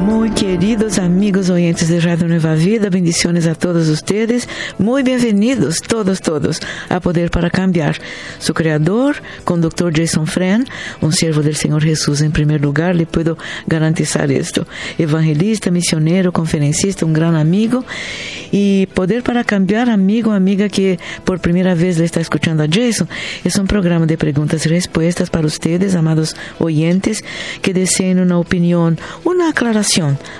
[0.00, 4.48] Muy queridos amigos oyentes de Radio Nueva Vida, bendiciones a todos ustedes.
[4.78, 8.00] Muy bienvenidos todos, todos a Poder para Cambiar.
[8.38, 10.66] Su creador, conductor Jason Fren,
[11.02, 13.36] un siervo del Señor Jesús en primer lugar, le puedo
[13.66, 14.66] garantizar esto.
[14.98, 17.84] Evangelista, misionero, conferencista, un gran amigo.
[18.50, 23.08] Y Poder para Cambiar, amigo, amiga que por primera vez está escuchando a Jason,
[23.44, 27.24] es un programa de preguntas y respuestas para ustedes, amados oyentes,
[27.60, 29.81] que deseen una opinión, una aclaración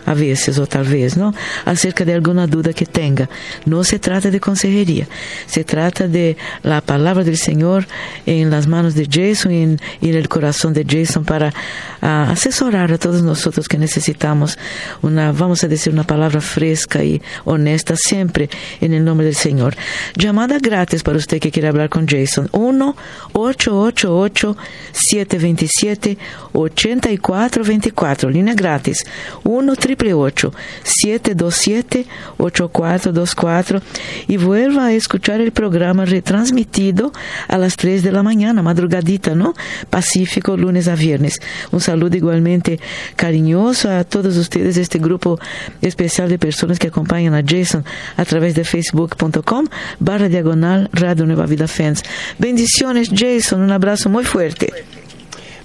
[0.07, 1.35] a veces o tal vez, ¿no?
[1.65, 3.29] Acerca de alguna duda que tenga.
[3.67, 5.07] No se trata de consejería,
[5.47, 7.87] se trata de la palabra del Señor
[8.27, 12.99] en las manos de Jason y en, el corazón de Jason para uh, asesorar a
[12.99, 14.59] todos nosotros que necesitamos
[15.03, 18.49] una, vamos a decir, una palabra fresca y honesta siempre
[18.81, 19.75] en el nombre del Señor.
[20.17, 22.49] Llamada gratis para usted que quiere hablar con Jason.
[22.53, 22.97] 1
[23.33, 24.57] 888
[24.93, 26.19] 727
[26.53, 29.05] 8424 línea gratis
[29.45, 32.07] 1 727
[32.39, 33.81] 8424
[34.29, 37.13] y vuelva a escuchar el programa retransmitido
[37.49, 39.55] a las 3 de la mañana, madrugadita, ¿no?
[39.91, 41.41] Pacífico, lunes a viernes.
[41.71, 42.81] Un saludo igualmente
[43.17, 45.39] cariñoso a todos ustedes, este grupo
[45.81, 47.85] especial de personas que acompañan a Jason
[48.17, 49.67] a través de facebook.com
[49.99, 52.03] barra diagonal Radio Nueva Vida Fans.
[52.39, 53.61] Bendiciones, Jason.
[53.61, 54.73] Un abrazo muy fuerte.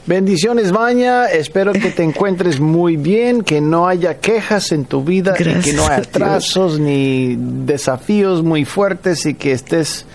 [0.08, 1.26] Bendiciones, Baña.
[1.26, 5.86] Espero que te encuentres muy bien, que no haya quejas en tu vida, que no
[5.86, 10.06] haya atrasos ni desafíos muy fuertes y que estés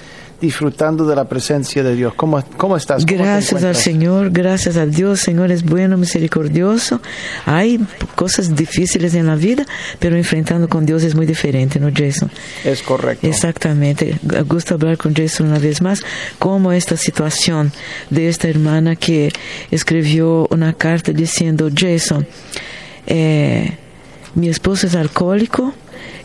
[0.42, 2.14] disfrutando de la presencia de Dios.
[2.14, 3.06] ¿Cómo, cómo estás?
[3.06, 5.20] gracias al Señor, gracias a Dios.
[5.20, 7.00] Señor es bueno, misericordioso.
[7.46, 7.78] Hay
[8.16, 9.64] cosas difíciles en la vida,
[10.00, 12.28] pero enfrentando con Dios es muy diferente, ¿no, Jason?
[12.64, 13.24] Es correcto.
[13.24, 14.18] Exactamente.
[14.48, 16.00] Gusto hablar con Jason una vez más,
[16.40, 17.72] como esta situación
[18.10, 19.32] de esta hermana que
[19.70, 22.26] escribió una carta diciendo, Jason,
[23.06, 23.78] eh,
[24.34, 25.72] mi esposo es alcohólico,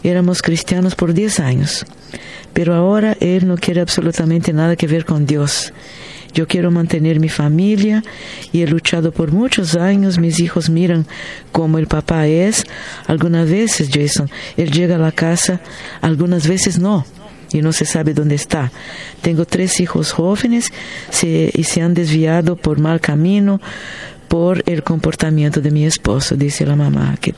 [0.01, 1.85] éramos cristianos por 10 años
[2.57, 5.73] pero ahora él no quiere absolutamente nada que ver con Dios.
[6.33, 8.03] Yo quiero mantener mi familia
[8.51, 10.17] y he luchado por muchos años.
[10.17, 11.05] Mis hijos miran
[11.51, 12.65] cómo el papá es.
[13.05, 15.61] Algunas veces, Jason, él llega a la casa,
[16.01, 17.05] algunas veces no
[17.53, 18.71] y no se sabe dónde está.
[19.21, 20.73] Tengo tres hijos jóvenes
[21.21, 23.61] y se han desviado por mal camino
[24.27, 27.33] por el comportamiento de mi esposo, dice la mamá, que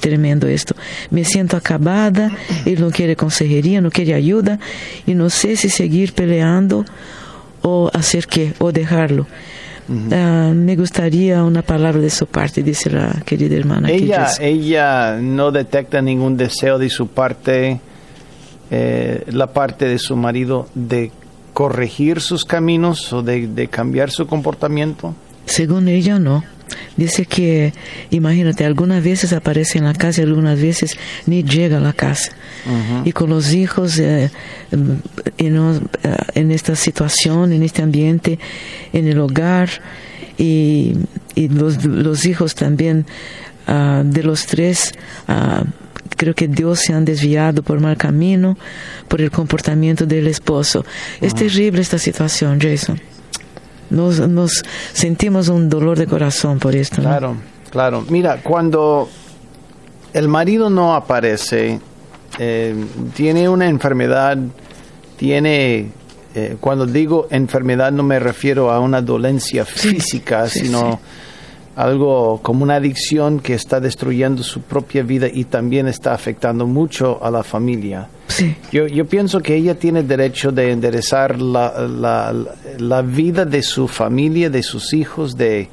[0.00, 0.74] tremendo esto.
[1.10, 2.30] Me siento acabada,
[2.64, 4.58] él no quiere consejería, no quiere ayuda
[5.06, 6.84] y no sé si seguir peleando
[7.62, 9.26] o hacer qué, o dejarlo.
[10.12, 13.90] Ah, me gustaría una palabra de su parte, dice la querida hermana.
[13.90, 17.80] Ella, ella no detecta ningún deseo de su parte,
[18.70, 21.12] eh, la parte de su marido, de
[21.52, 25.14] corregir sus caminos o de cambiar su comportamiento.
[25.46, 26.44] Según ella, no.
[26.96, 27.72] Dice que,
[28.10, 30.96] imagínate, algunas veces aparece en la casa y algunas veces
[31.26, 32.32] ni llega a la casa.
[33.04, 34.30] Y con los hijos eh,
[34.70, 35.80] eh,
[36.34, 38.38] en, esta situación, en este ambiente,
[38.92, 39.68] en el hogar,
[40.38, 40.96] y,
[41.36, 43.04] los, hijos también
[43.66, 44.94] ah, de los tres,
[45.28, 45.64] ah,
[46.16, 48.56] creo que Dios se han desviado por mal camino,
[49.08, 50.86] por el comportamiento del esposo.
[51.20, 52.98] Es terrible esta situación, Jason.
[53.90, 57.02] Nos, nos sentimos un dolor de corazón por esto.
[57.02, 57.36] Claro,
[57.70, 58.04] claro.
[58.08, 59.08] Mira, cuando
[60.12, 61.80] el marido no aparece,
[62.38, 62.74] eh,
[63.14, 64.38] tiene una enfermedad,
[65.16, 65.90] tiene,
[66.34, 71.00] eh, cuando digo enfermedad no me refiero a una dolencia física, sino
[71.76, 77.18] algo como una adicción que está destruyendo su propia vida y también está afectando mucho
[77.22, 78.08] a la familia.
[78.72, 82.34] Yo, yo pienso que ella tiene derecho de enderezar la, la,
[82.78, 85.68] la vida de su familia, de sus hijos, de,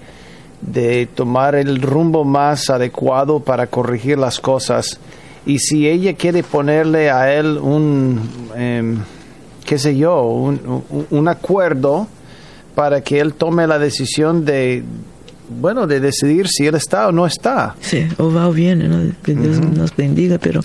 [0.61, 4.99] de tomar el rumbo más adecuado para corregir las cosas.
[5.45, 8.19] Y si ella quiere ponerle a él un,
[8.55, 8.99] em,
[9.65, 12.07] qué sé yo, un, un acuerdo
[12.75, 14.83] para que él tome la decisión de,
[15.59, 17.75] bueno, de decidir si él está o no está.
[17.81, 19.13] Sí, o va o viene, ¿no?
[19.23, 20.61] Que Dios nos bendiga, pero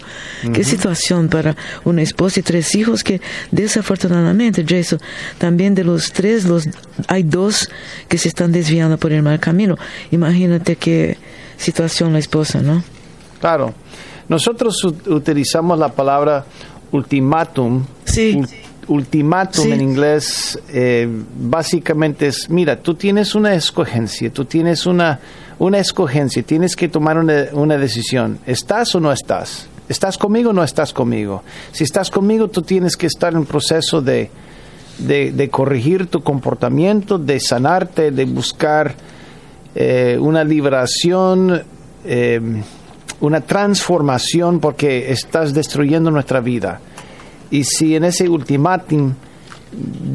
[0.53, 5.00] qué situación para una esposa y tres hijos que desafortunadamente, Jason,
[5.38, 6.69] también de los tres, los,
[7.09, 7.69] hay dos
[8.09, 9.77] que se están desviando por el mal camino.
[10.11, 11.19] Imagínate qué
[11.56, 12.83] situación la esposa, ¿no?
[13.41, 13.75] Claro.
[14.29, 16.44] Nosotros utilizamos la palabra
[16.91, 17.85] ultimátum.
[18.05, 18.43] Sí
[18.88, 25.21] ultimátum en inglés eh, básicamente es, mira, tú tienes una escogencia, tú tienes una,
[25.59, 28.38] una escogencia, tienes que tomar una, una decisión.
[28.47, 29.69] ¿Estás o no estás?
[29.88, 31.43] ¿Estás conmigo o no estás conmigo?
[31.73, 34.31] Si estás conmigo, tú tienes que estar en proceso de,
[34.99, 38.94] de, corregir tu comportamiento, de sanarte, de buscar
[39.75, 41.62] eh, una liberación,
[42.05, 42.41] eh,
[43.21, 46.81] una transformación, porque estás destruyendo nuestra vida.
[47.50, 49.14] Y si en ese ultimátum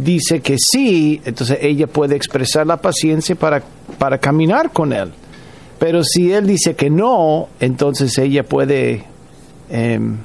[0.03, 3.63] dice que sí, entonces ella puede expresar la paciencia para,
[3.97, 5.11] para caminar con él.
[5.79, 9.03] Pero si él dice que no, entonces ella puede
[9.69, 10.17] em,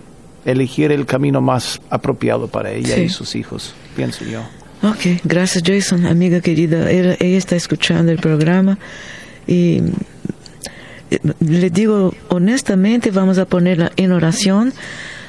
[0.45, 4.43] elegir el camino más apropiado para ella y sus hijos, pienso yo.
[4.83, 6.91] Ok, gracias Jason, amiga querida.
[6.91, 8.79] Ella, ella está escuchando el programa
[9.47, 9.81] y
[11.11, 14.75] eh, le digo honestamente, vamos a ponerla en oración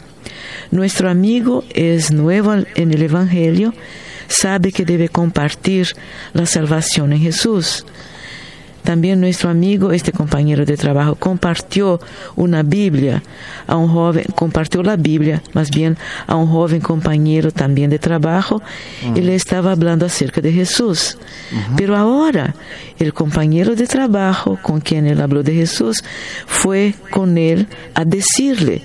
[0.70, 3.75] Nuestro amigo es nuevo en el Evangelio,
[4.28, 5.88] sabe que debe compartir
[6.32, 7.84] la salvación en Jesús
[8.82, 12.00] también nuestro amigo, este compañero de trabajo, compartió
[12.37, 13.23] una Biblia
[13.67, 15.96] a un joven, compartió la Biblia más bien
[16.26, 18.62] a un joven compañero también de trabajo
[19.14, 21.19] y le estaba hablando acerca de Jesús.
[21.76, 22.55] Pero ahora
[22.99, 26.02] el compañero de trabajo con quien él habló de Jesús
[26.46, 28.82] fue con él a decirle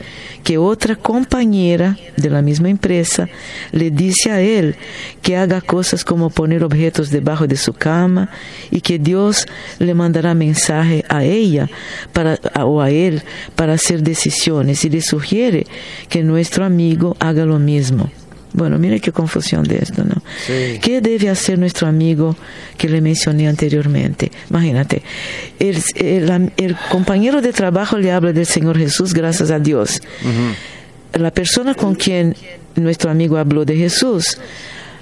[0.48, 3.28] que otra compañera de la misma empresa
[3.74, 4.78] le dice a él
[5.22, 8.30] que haga cosas como poner objetos debajo de su cama
[8.72, 9.46] y que Dios
[9.78, 11.70] le mandará mensaje a ella
[12.14, 13.24] para, o a él
[13.58, 15.68] para hacer decisiones y le sugiere
[16.08, 18.10] que nuestro amigo haga lo mismo.
[18.58, 20.16] Bueno, mire qué confusión de esto, ¿no?
[20.48, 22.36] ¿Qué debe hacer nuestro amigo
[22.76, 24.32] que le mencioné anteriormente?
[24.50, 25.04] Imagínate,
[25.60, 25.78] el,
[26.58, 30.02] el, compañero de trabajo le habla del Señor Jesús, gracias a Dios.
[31.14, 32.36] La persona con quien
[32.76, 34.40] nuestro amigo habló de Jesús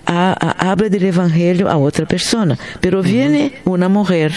[0.05, 4.33] habla del Evangelio a otra persona, pero viene una mujer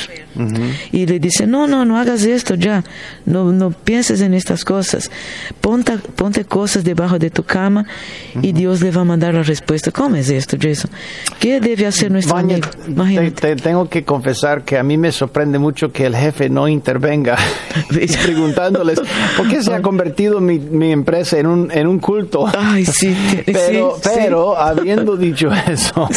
[0.93, 2.85] y le dice, no, no, no hagas esto ya,
[3.27, 5.11] no, no pienses en estas cosas,
[5.61, 7.85] ponte, ponte cosas debajo de tu cama
[8.41, 9.91] y Dios le va a mandar la respuesta.
[9.91, 10.91] ¿Cómo es esto, Jason?
[11.39, 12.69] ¿Qué debe hacer nuestro amigo?
[13.35, 17.37] Te, tengo que confesar que a mí me sorprende mucho que el jefe no intervenga
[18.25, 19.01] preguntándoles,
[19.37, 22.47] ¿por qué se ha convertido mi, mi empresa en un, en un culto?
[22.57, 23.17] Ay, sí,
[23.47, 26.09] pero, pero habiendo dicho eso.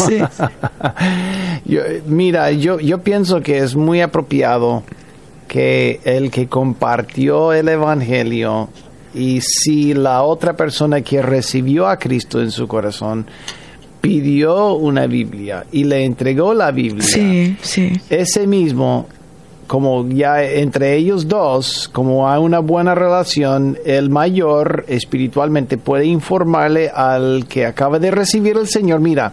[2.06, 4.84] mira, yo, yo pienso que es muy apropiado
[5.48, 8.70] que el que compartió el Evangelio
[9.14, 13.26] y si la otra persona que recibió a Cristo en su corazón
[14.00, 17.56] pidió una Biblia y le entregó la Biblia,
[18.10, 19.08] ese mismo
[19.72, 26.90] como ya entre ellos dos, como hay una buena relación, el mayor espiritualmente puede informarle
[26.90, 29.32] al que acaba de recibir el Señor, mira,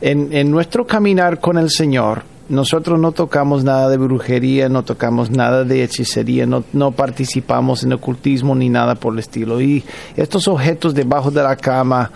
[0.00, 5.62] en, nuestro caminar con el Señor, nosotros no tocamos nada de brujería, no tocamos nada
[5.62, 9.60] de hechicería, no, no, participamos en ocultismo ni nada por el estilo.
[9.60, 9.84] Y
[10.16, 12.10] estos objetos debajo de la cama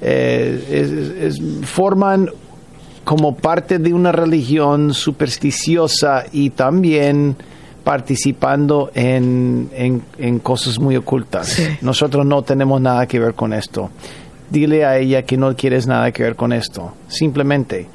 [0.00, 1.32] eh,
[1.64, 2.30] forman
[3.04, 7.36] como parte de una religión supersticiosa y también
[7.84, 9.68] participando en,
[10.18, 11.60] en, cosas muy ocultas.
[11.82, 13.90] Nosotros no tenemos nada que ver con esto.
[14.50, 17.86] Dile a ella que no quieres nada que ver con esto, simplemente.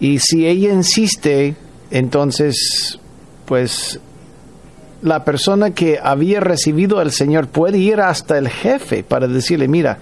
[0.00, 1.54] Y si ella insiste,
[1.90, 2.98] entonces,
[3.44, 4.00] pues
[5.02, 9.98] la persona que había recibido al Señor puede ir hasta el jefe para decirle, mira,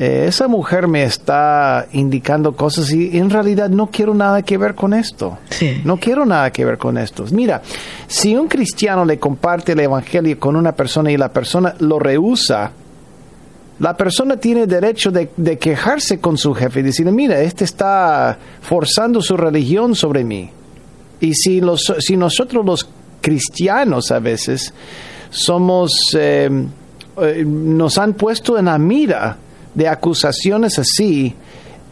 [0.00, 4.76] eh, esa mujer me está indicando cosas y en realidad no quiero nada que ver
[4.76, 5.38] con esto.
[5.84, 7.24] No quiero nada que ver con esto.
[7.32, 7.62] Mira,
[8.06, 12.70] si un cristiano le comparte el Evangelio con una persona y la persona lo rehúsa,
[13.80, 19.20] la persona tiene derecho de, quejarse con su jefe y decirle, mira, este está forzando
[19.20, 20.48] su religión sobre mí.
[21.18, 22.88] Y si, los, si nosotros los
[23.20, 24.72] cristianos a veces
[25.30, 26.48] somos, eh,
[27.20, 29.38] eh, nos han puesto en la mira
[29.78, 31.34] de acusaciones así,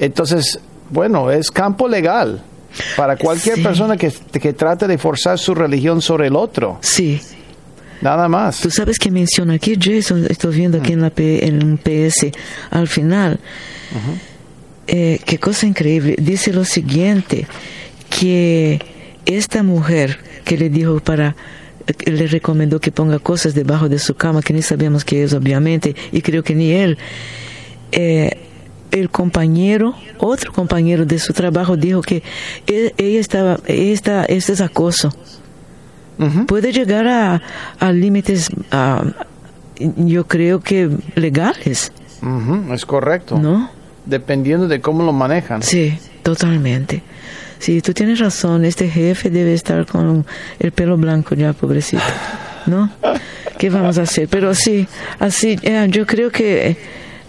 [0.01, 0.59] entonces,
[0.91, 2.43] bueno, es campo legal
[2.97, 6.79] para cualquier persona que, que trate de forzar su religión sobre el otro.
[6.83, 7.21] Sí.
[8.03, 8.61] Nada más.
[8.61, 12.27] Tú sabes que menciona aquí, Jason, estoy viendo aquí en, la P- en un PS
[12.71, 13.39] al final.
[14.89, 16.17] Eh, qué cosa increíble.
[16.19, 17.47] Dice lo siguiente,
[18.11, 18.81] que
[19.25, 21.35] esta mujer que le dijo para
[21.97, 25.33] que le recomendó que ponga cosas debajo de su cama, que ni sabemos qué es,
[25.33, 26.99] obviamente, y creo que ni él,
[27.93, 28.39] eh,
[28.91, 32.23] el compañero, otro compañero de su trabajo dijo que
[32.67, 35.13] e- ella estaba, esta, este es acoso.
[36.19, 36.47] Ujú.
[36.47, 37.43] Puede llegar a,
[37.79, 39.05] a límites, ah,
[39.79, 43.39] yo creo que legales, Ujú, Es correcto.
[43.39, 43.71] ¿no?
[44.07, 45.63] Dependiendo de cómo lo manejan.
[45.63, 47.03] Sí, totalmente.
[47.59, 50.25] Sí, tú tienes razón, este jefe debe estar con
[50.59, 52.03] el pelo blanco ya, pobrecito,
[52.67, 52.91] ¿no?
[53.59, 54.29] ¿Qué vamos a hacer?
[54.29, 54.87] Pero sí,
[55.19, 56.77] así, eh, yo creo que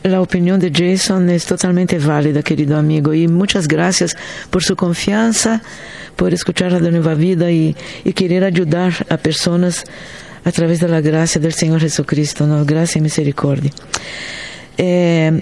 [0.08, 4.16] la opinión de Jason es totalmente válida, querido amigo, y muchas gracias
[4.50, 5.62] por su confianza,
[6.16, 7.76] por escuchar a la Nueva Vida y
[8.16, 9.84] querer ayudar a personas
[10.48, 12.64] a través de la gracia del Señor Jesucristo, ¿no?
[12.64, 13.72] Gracia y misericordia.
[14.78, 15.42] Eh,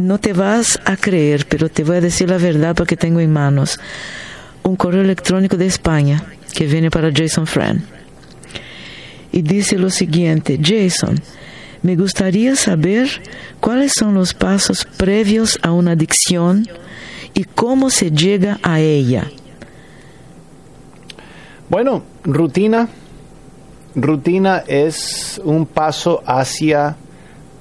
[0.00, 3.32] no te vas a creer, pero te voy a decir la verdad porque tengo en
[3.32, 3.80] manos
[4.62, 6.22] un correo electrónico de España
[6.54, 7.84] que viene para Jason Fran.
[9.32, 11.20] Y dice lo siguiente, Jason,
[11.82, 13.08] me gustaría saber
[13.60, 16.66] cuáles son los pasos previos a una adicción
[17.34, 19.30] y cómo se llega a ella.
[21.68, 22.88] Bueno, rutina.
[23.94, 26.96] Rutina es un paso hacia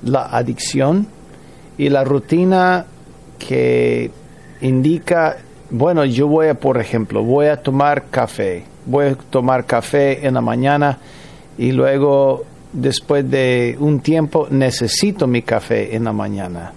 [0.04, 1.08] la adicción
[1.78, 2.86] y la rutina
[3.40, 4.12] que
[4.62, 5.38] indica,
[5.70, 10.34] bueno, yo voy a, por ejemplo, voy a tomar café, voy a tomar café en
[10.34, 10.98] la mañana
[11.58, 12.44] y luego
[12.76, 16.74] después de un tiempo necesito mi café en la mañana.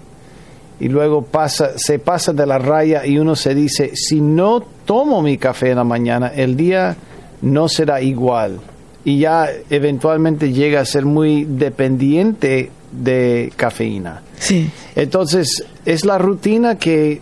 [0.80, 5.22] Y luego pasa, se pasa de la raya y uno se dice, si no tomo
[5.22, 6.96] mi café en la mañana, el día
[7.42, 8.60] no será igual.
[9.04, 14.22] Y ya eventualmente llega a ser muy dependiente de cafeína.
[14.38, 17.20] Sí, Entonces, es la rutina que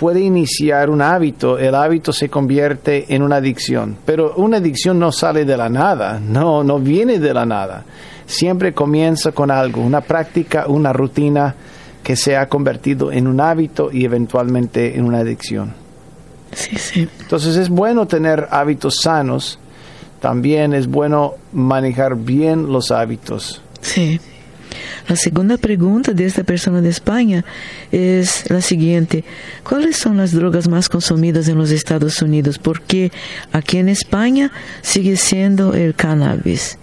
[0.00, 1.58] puede iniciar un hábito.
[1.58, 3.96] El hábito se convierte en una adicción.
[4.04, 7.84] Pero una adicción no sale de la nada, no, no viene de la nada.
[8.30, 11.56] Siempre comienza con algo, una práctica, una rutina
[12.04, 15.74] que se ha convertido en un hábito y eventualmente en una adicción.
[16.52, 17.08] sí, sí.
[17.20, 19.58] Entonces es bueno tener hábitos sanos,
[20.20, 23.62] también es bueno manejar bien los hábitos.
[23.80, 24.20] Sí.
[25.08, 27.44] La segunda pregunta de esta persona de España
[27.90, 29.24] es la siguiente.
[29.68, 32.58] ¿Cuáles son las drogas más consumidas en los Estados Unidos?
[32.58, 33.10] Porque
[33.50, 36.78] aquí en España sigue siendo el cannabis.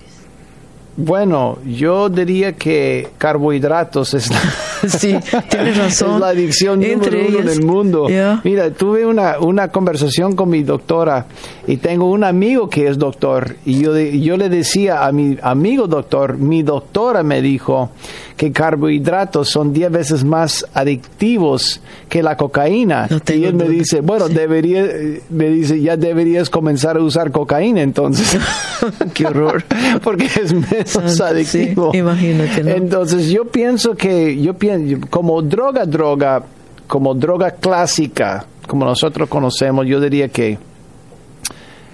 [1.00, 4.42] Bueno, yo diría que carbohidratos es la,
[4.88, 5.16] Sí,
[5.50, 6.16] tienes razón.
[6.16, 7.56] es la adicción Entre número uno ellas.
[7.56, 8.10] en el mundo.
[8.10, 8.42] Ya.
[8.44, 11.26] Mira, tuve una, una conversación con mi doctora
[11.68, 15.88] y tengo un amigo que es doctor y yo, yo le decía a mi amigo
[15.88, 17.92] doctor, mi doctora me dijo
[18.38, 23.08] que carbohidratos son 10 veces más adictivos que la cocaína.
[23.10, 24.34] No y él me dice, bueno, Sí.
[24.36, 24.86] debería,
[25.30, 28.38] me dice, ya deberías comenzar a usar cocaína entonces.
[29.14, 29.64] Qué horror.
[30.04, 31.92] Porque es menos Sí, adictivo.
[31.94, 32.70] imagínate, ¿no?
[32.72, 34.67] Entonces yo pienso que, yo pienso,
[35.10, 36.44] como droga, droga,
[36.88, 40.58] como droga clásica, como nosotros conocemos, yo diría que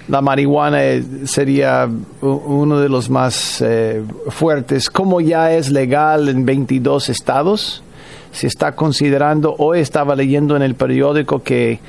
[0.08, 1.90] la marihuana eh, sería
[2.22, 7.84] uno de los más eh, fuertes, como ya es legal en 22 estados.
[8.32, 11.80] Se está considerando, hoy estaba leyendo en el periódico que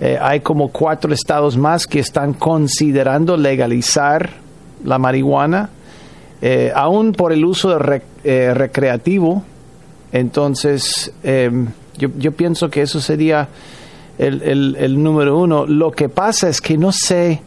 [0.00, 4.30] eh, hay como cuatro estados más que están considerando legalizar
[4.84, 5.68] la marihuana,
[6.40, 9.42] eh, aún por el uso de rec- recreativo.
[10.12, 11.50] Entonces, eh,
[11.98, 13.48] yo, yo pienso que eso sería
[14.18, 15.66] el, el- el número uno.
[15.66, 17.40] Lo que pasa es que no sé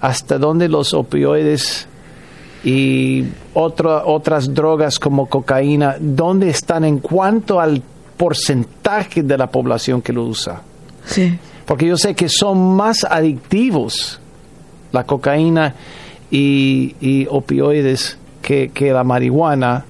[0.00, 1.86] hasta dónde los opioides
[2.64, 7.82] y otra- otras drogas como cocaína, dónde están en cuanto al
[8.16, 10.62] porcentaje de la población que lo usa.
[11.04, 14.20] Sí, Porque yo sé que son más adictivos
[14.92, 15.74] la cocaína
[16.30, 19.84] y, y opioides que, que la marihuana,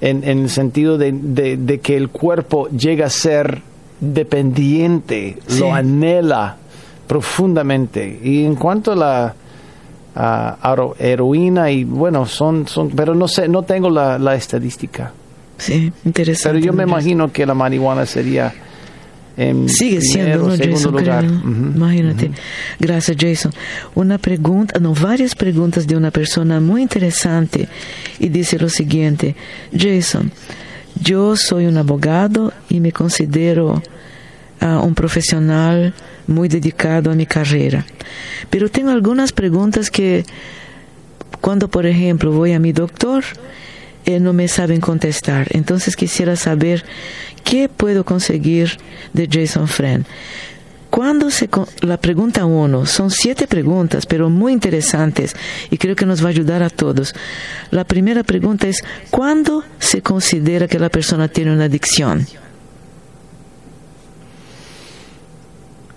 [0.00, 3.62] en, en el sentido de, de- de que el cuerpo llega a ser
[4.00, 5.60] dependiente, Sí.
[5.60, 6.56] lo anhela
[7.06, 8.20] profundamente.
[8.22, 9.34] Y en cuanto a la
[10.20, 15.12] a heroína y bueno, son, son, pero no sé, no tengo la, la estadística.
[15.58, 16.58] sí, interesante.
[16.58, 16.90] Pero yo me ¿no?
[16.92, 18.52] imagino que la marihuana sería
[19.38, 20.92] en Sigue primero, siendo, ¿no, segundo Jason?
[20.92, 21.24] lugar.
[21.24, 21.50] creo, ¿no?
[21.50, 21.76] Ujú.
[21.76, 22.30] Imagínate.
[22.80, 23.52] Gracias, Jason.
[23.94, 27.68] Una pregunta, no, varias preguntas de una persona muy interesante
[28.18, 29.36] y dice lo siguiente.
[29.72, 30.32] Jason,
[31.00, 33.80] yo soy un abogado y me considero
[34.60, 35.94] ah, un profesional
[36.26, 37.86] muy dedicado a mi carrera.
[38.50, 40.24] Pero tengo algunas preguntas que
[41.40, 43.24] cuando, por ejemplo, voy a mi doctor,
[44.20, 45.48] no me saben contestar.
[45.50, 46.84] Entonces quisiera saber
[47.44, 48.78] qué puedo conseguir
[49.12, 50.06] de Jason Friend.
[50.90, 51.50] Cuando se,
[51.82, 55.36] la pregunta uno, son siete preguntas, pero muy interesantes
[55.70, 57.14] y creo que nos va a ayudar a todos.
[57.70, 62.26] La primera pregunta es, ¿cuándo se considera que la persona tiene una adicción?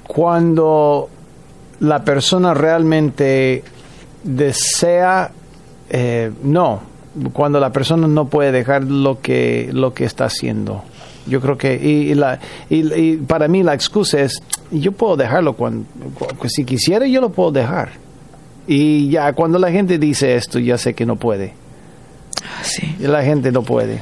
[0.06, 1.10] Cuando
[1.80, 3.64] la persona realmente
[4.24, 5.32] desea,
[5.90, 6.91] eh, no,
[7.34, 10.84] cuando la persona no puede dejar lo que, lo que está haciendo.
[11.28, 12.40] Yo creo que, y, la,
[12.70, 14.42] y, para mí la excusa es,
[14.72, 15.86] yo puedo dejarlo cuando,
[16.48, 17.90] si quisiera yo lo puedo dejar.
[18.68, 21.54] Y ya cuando la gente dice esto, ya sé que no puede.
[22.44, 22.96] Ah, sí.
[23.00, 24.02] La gente no puede.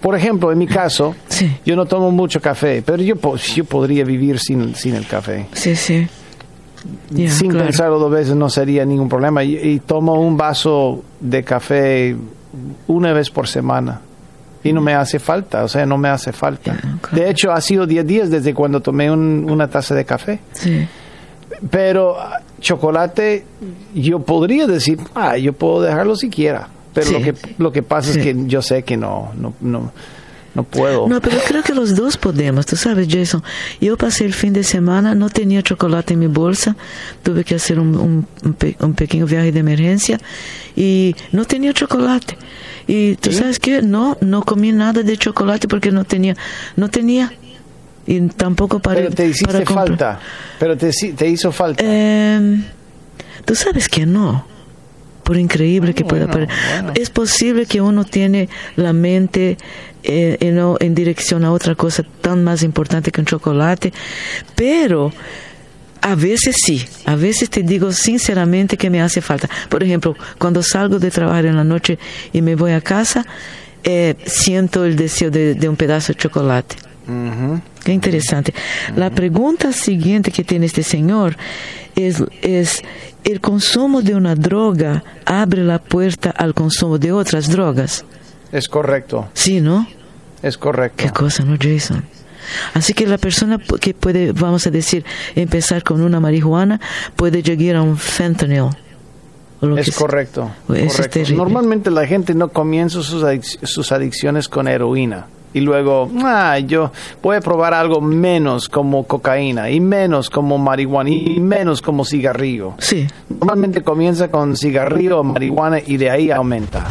[0.00, 1.14] Por ejemplo, en mi caso,
[1.66, 3.16] yo no tomo mucho café, pero yo,
[3.54, 5.46] yo podría vivir sin, sin el café.
[5.52, 6.06] Sí, sí.
[7.28, 9.42] Sin pensarlo dos veces no sería ningún problema.
[9.44, 12.16] Y, tomo un vaso de café
[12.86, 14.00] una vez por semana.
[14.64, 16.76] Y no me hace falta, o sea, no me hace falta.
[17.12, 20.40] De hecho, ha sido 10 días desde cuando tomé una taza de café.
[20.52, 20.86] Sí.
[21.70, 23.44] Pero ah, chocolate,
[23.94, 26.68] yo podría decir, ah, yo puedo dejarlo si quiera.
[26.92, 29.92] Pero lo, que, lo que pasa es que yo sé que no, no, no,
[30.58, 31.06] no puedo.
[31.08, 32.66] No, pero creo que los dos podemos.
[32.66, 33.44] Tú sabes, Jason,
[33.80, 36.76] yo pasé el fin de semana, no tenía chocolate en mi bolsa,
[37.22, 38.26] tuve que hacer un, un,
[38.80, 40.18] un pequeño viaje de emergencia
[40.74, 42.36] y no tenía chocolate.
[42.88, 46.36] Y tú sabes que no, no comí nada de chocolate porque no tenía,
[46.74, 47.32] no tenía.
[48.04, 48.96] Y tampoco para.
[48.96, 50.18] Pero te hiciste falta.
[50.58, 51.84] Pero te, te hizo falta.
[51.86, 52.64] Eh,
[53.44, 54.57] tú sabes que no
[55.28, 56.56] por increíble que pueda parecer.
[56.94, 59.58] Es posible que uno tiene la mente
[60.02, 63.92] eh, en, dirección a otra cosa tan más importante que un chocolate,
[64.56, 65.12] pero
[66.00, 69.50] a veces sí, a veces te digo sinceramente que me hace falta.
[69.68, 71.98] Por ejemplo, cuando salgo de trabajar en la noche
[72.32, 73.26] y me voy a casa,
[73.84, 76.76] eh, siento el deseo de, un pedazo de chocolate.
[77.88, 78.52] Qué interesante.
[78.96, 81.38] La pregunta siguiente que tiene este señor
[81.96, 82.82] es, es
[83.24, 88.04] el consumo de una droga abre la puerta al consumo de otras drogas.
[88.52, 89.30] Es correcto.
[89.32, 89.88] Sí, ¿no?
[90.42, 91.02] Es correcto.
[91.02, 92.04] Qué cosa, ¿no, Jason?
[92.74, 95.02] Así que la persona que puede, vamos a decir,
[95.34, 96.82] empezar con una marihuana
[97.16, 98.68] puede llegar a un fentanyl.
[99.78, 100.50] Es correcto.
[101.34, 103.24] Normalmente la gente no comienza sus,
[103.62, 106.90] sus adicciones con heroína y luego, ah, yo
[107.22, 112.74] voy a probar algo menos como cocaína y menos como marihuana y menos como cigarrillo.
[112.78, 113.06] Sí.
[113.28, 116.86] Normalmente comienza con cigarrillo o marihuana y de ahí aumenta.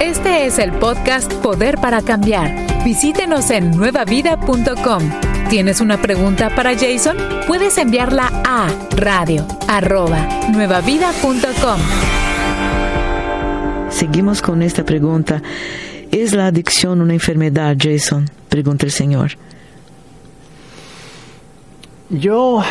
[0.00, 2.82] Este es el podcast Poder para Cambiar.
[2.84, 5.02] Visítenos en nuevavida.com.
[5.48, 7.16] ¿Tienes una pregunta para Jason?
[7.46, 9.46] Puedes enviarla a radio
[10.52, 12.23] nuevavida.com.
[14.04, 15.42] Seguimos con esta pregunta.
[16.10, 18.28] ¿Es la adicción una enfermedad, Jason?
[18.50, 19.30] Pregunta el Señor.
[22.10, 22.62] Yo,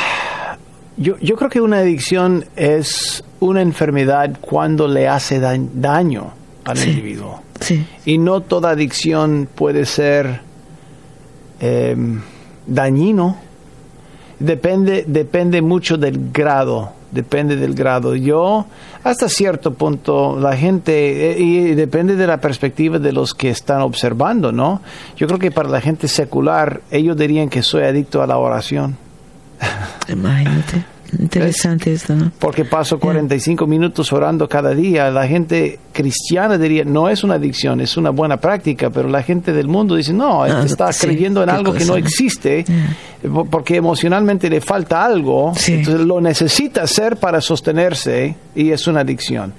[0.96, 6.34] yo, yo creo que una adicción es una enfermedad cuando le hace daño
[6.66, 7.42] al individuo.
[7.60, 7.84] Sí.
[8.06, 10.40] Y no toda adicción puede ser
[11.60, 12.22] em,
[12.68, 13.38] dañino.
[14.38, 18.16] Depende, depende mucho del grado depende del grado.
[18.16, 18.66] Yo,
[19.04, 23.82] hasta cierto punto, la gente, eh, y depende de la perspectiva de los que están
[23.82, 24.82] observando, ¿no?
[25.16, 28.98] Yo creo que para la gente secular, ellos dirían que soy adicto a la oración.
[30.08, 30.93] Imagínate.
[31.20, 32.32] Interesante esto, ¿no?
[32.40, 35.10] Porque paso 45 minutos orando cada día.
[35.12, 39.54] La gente cristiana diría, no es una adicción, es una buena práctica, pero la gente
[39.54, 42.66] del mundo dice, no, ah, está creyendo en algo que no existe,
[43.50, 49.54] porque emocionalmente le falta algo, entonces lo necesita hacer para sostenerse y es una adicción.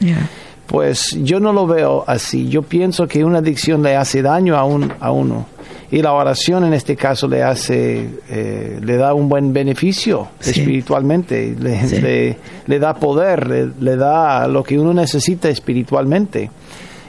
[0.66, 2.48] Pues yo no lo veo así.
[2.48, 5.46] Yo pienso que una adicción le hace daño a, un, a uno
[5.94, 11.54] y la oración en este caso le hace, eh, le da un buen beneficio espiritualmente,
[11.56, 16.50] le, le, da poder, le, da lo que uno necesita espiritualmente.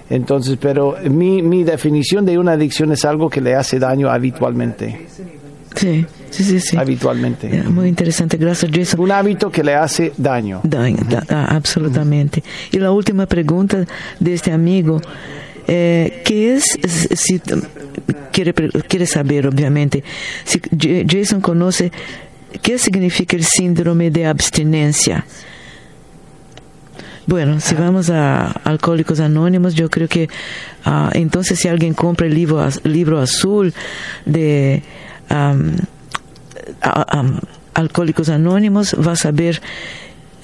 [0.08, 5.08] Entonces, pero mi, mi definición de una adicción es algo que le hace daño habitualmente.
[5.74, 6.78] Sí, sí, sí.
[6.78, 7.63] Habitualmente.
[7.63, 9.00] Muy interesante, gracias Jason.
[9.00, 10.62] Un hábito que le hace daño.
[10.63, 12.43] Daño, ah, absolutamente.
[12.71, 13.84] Y la última pregunta
[14.19, 15.02] de este amigo
[15.67, 16.63] eh, ¿Qué es,
[17.15, 17.41] si
[18.32, 20.04] quiere, quiere saber, obviamente,
[20.43, 20.62] si
[21.08, 21.91] Jason conoce
[22.62, 25.25] qué significa el síndrome de abstinencia?
[27.28, 30.30] Bueno, si vamos a Alcohólicos Anónimos, yo creo que
[30.86, 33.73] uh, entonces si alguien compra el libro, libro azul
[34.25, 34.84] de
[35.32, 35.71] um,
[37.19, 37.39] um,
[37.73, 39.60] Alcohólicos Anónimos, va a saber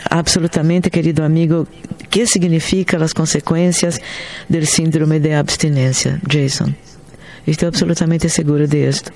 [0.09, 1.67] absolutamente, querido amigo,
[2.11, 3.99] qué significa las consecuencias
[4.47, 6.75] del síndrome de abstinencia, Jason.
[7.47, 9.11] Estoy absolutamente seguro de esto.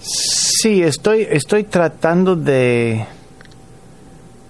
[0.00, 3.06] Sí, estoy tratando de,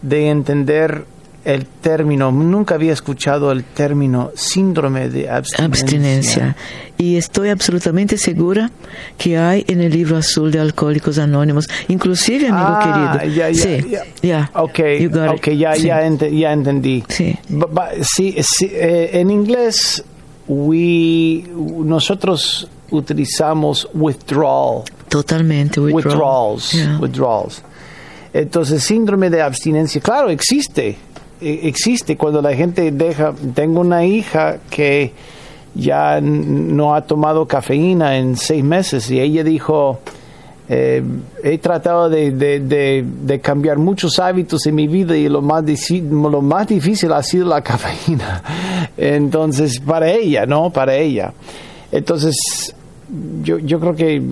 [0.01, 1.05] de entender
[1.45, 5.65] el término, nunca había escuchado el término síndrome de abstinencia.
[5.65, 6.57] abstinencia.
[6.99, 8.71] Y estoy absolutamente segura
[9.19, 13.37] que hay en el libro azul de Alcohólicos Anónimos, inclusive, amigo Ah, querido.
[13.37, 14.51] ya, ya, sí, ya.
[14.55, 15.39] Ok, You got it.
[15.39, 15.83] ok, ya, Sí.
[15.89, 17.03] ya, ente- ya entendí.
[17.09, 17.37] Sí.
[17.49, 20.05] Ba- ba- sí, sí, eh, en inglés,
[20.47, 21.45] we,
[21.85, 24.83] nosotros utilizamos withdrawal.
[25.09, 25.81] Totalmente.
[25.81, 26.07] withdrawal.
[26.55, 26.73] withdrawals.
[26.73, 26.99] Yeah.
[27.01, 27.63] withdrawals.
[28.33, 30.97] Entonces, síndrome de abstinencia, claro, existe.
[31.43, 33.33] E- Existe cuando la gente deja.
[33.55, 35.13] Tengo una hija que
[35.75, 39.99] ya no ha tomado cafeína en seis meses y ella dijo.
[40.69, 41.03] eh,
[41.43, 45.65] he tratado de, de- cambiar muchos hábitos en mi vida y lo más,
[46.01, 48.43] lo más difícil ha sido la cafeína.
[48.97, 50.71] Entonces, para ella, ¿no?
[50.71, 51.33] Para ella.
[51.91, 52.37] Entonces,
[53.43, 54.23] yo, yo creo que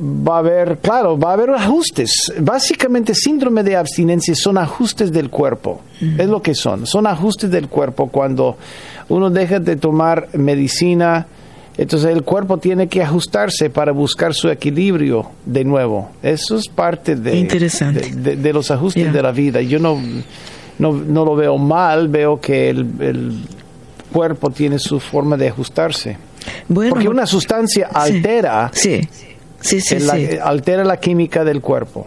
[0.00, 2.10] va a haber, claro, va a haber ajustes.
[2.40, 5.80] Básicamente, síndrome de abstinencia son ajustes del cuerpo.
[6.00, 6.86] Es lo que son.
[6.86, 8.56] Son ajustes del cuerpo cuando
[9.08, 11.26] uno deja de tomar medicina.
[11.76, 16.10] Entonces el cuerpo tiene que ajustarse para buscar su equilibrio de nuevo.
[16.22, 18.00] Eso es parte de, Interesante.
[18.00, 19.12] de, de- de los ajustes Yeah.
[19.12, 19.60] de la vida.
[19.62, 19.96] Yo no,
[20.78, 23.38] no, no lo veo mal, veo que el, el
[24.12, 26.16] cuerpo tiene su forma de ajustarse.
[26.68, 29.26] Bueno, Porque una sustancia altera, Sí, sí,
[29.60, 30.28] sí, en la- sí.
[30.42, 32.06] altera la química del cuerpo.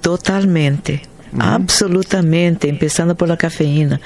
[0.00, 1.02] Totalmente,
[1.38, 4.00] absolutamente, empezando por la cafeína.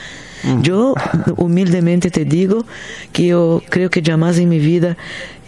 [0.63, 0.95] Yo
[1.37, 2.65] humildemente te digo
[3.13, 4.97] que yo creo que jamás en mi vida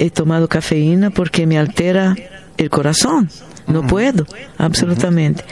[0.00, 2.16] he tomado cafeína porque me altera
[2.56, 3.30] el corazón.
[3.72, 4.26] No puedo,
[4.58, 5.44] absolutamente.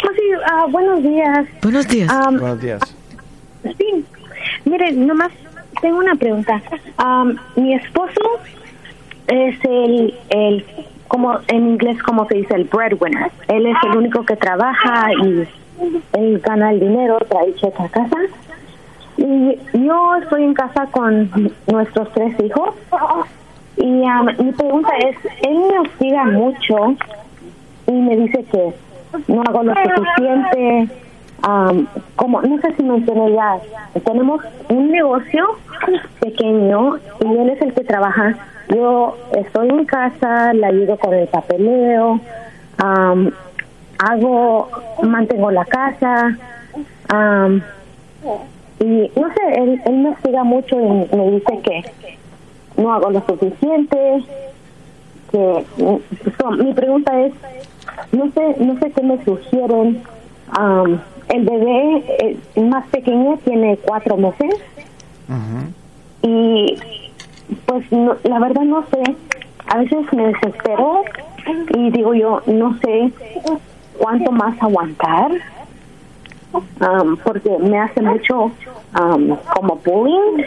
[0.00, 1.46] Pues sí, ah, buenos días.
[1.62, 2.12] Buenos días.
[2.30, 2.80] Buenos días.
[3.76, 4.04] sí,
[4.64, 5.30] mire, nomás
[5.80, 6.60] tengo una pregunta.
[6.96, 8.40] Am, mi esposo
[9.26, 10.64] es el, el,
[11.08, 13.30] como en inglés, como se dice, el breadwinner.
[13.48, 15.46] Él es el único que trabaja y
[16.12, 18.16] él gana el dinero, trae cheque a casa.
[19.16, 22.74] Y yo estoy en casa con nuestros tres hijos.
[23.80, 26.94] Y am, mi pregunta es, él me hostiga mucho
[27.86, 28.74] y me dice que
[29.26, 30.88] no hago lo suficiente.
[31.42, 33.56] am, como no sé si mencioné ya,
[34.04, 35.56] tenemos un negocio
[36.20, 38.34] pequeño y él es el que trabaja.
[38.68, 42.20] Yo estoy en casa, le ayudo con el papeleo,
[42.78, 43.30] am,
[43.98, 44.68] hago,
[45.02, 46.36] mantengo la casa.
[47.08, 47.62] am,
[48.78, 51.84] y no sé, él, él me hostiga mucho y me dice que
[52.80, 54.24] no hago lo suficiente,
[55.30, 55.64] que
[56.38, 57.32] so, mi pregunta es
[58.12, 60.02] no sé no sé qué me sugieren
[60.52, 64.54] Am, el bebé eh, más pequeño tiene cuatro meses
[66.22, 66.76] y
[67.66, 69.16] pues no- la verdad no sé
[69.68, 71.02] a veces me desespero
[71.76, 73.12] y digo yo no sé
[73.98, 75.30] cuánto más aguantar
[76.80, 78.50] Am, porque me hace mucho
[78.94, 80.44] am, como bullying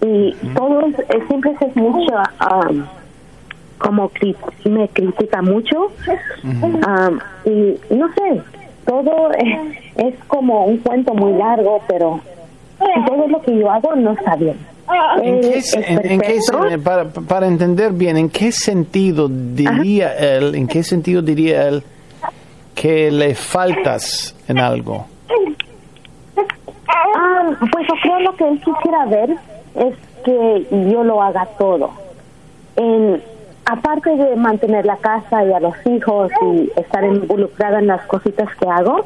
[0.00, 2.86] y todos eh, siempre es mucho am,
[3.78, 5.90] como cri- me critica mucho
[6.86, 8.40] Am, y no sé
[8.86, 12.20] todo eh, es como un cuento muy largo pero
[13.06, 14.56] todo lo que yo hago no está bien.
[15.22, 16.38] ¿En qué, es en- en qué
[16.82, 21.82] para, para entender bien, ¿en qué sentido diría él, en qué sentido diría él
[22.74, 25.06] que le faltas en algo?
[26.88, 29.36] Ah, pues yo creo lo que él quisiera ver
[29.78, 31.90] es que yo lo haga todo.
[32.76, 33.22] En,
[33.64, 38.48] aparte de mantener la casa y a los hijos y estar involucrada en las cositas
[38.56, 39.04] que hago,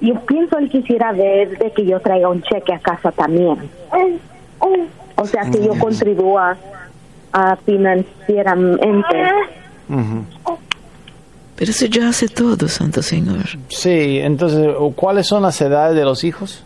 [0.00, 3.58] yo pienso él quisiera ver de que yo traiga un cheque a casa también.
[5.16, 6.56] O sea, que yo contribuya
[7.32, 9.16] a financieramente.
[11.56, 13.44] Pero eso ya hace todo, Santo Señor.
[13.68, 16.64] Sí, entonces, ¿cuáles son las edades de los hijos?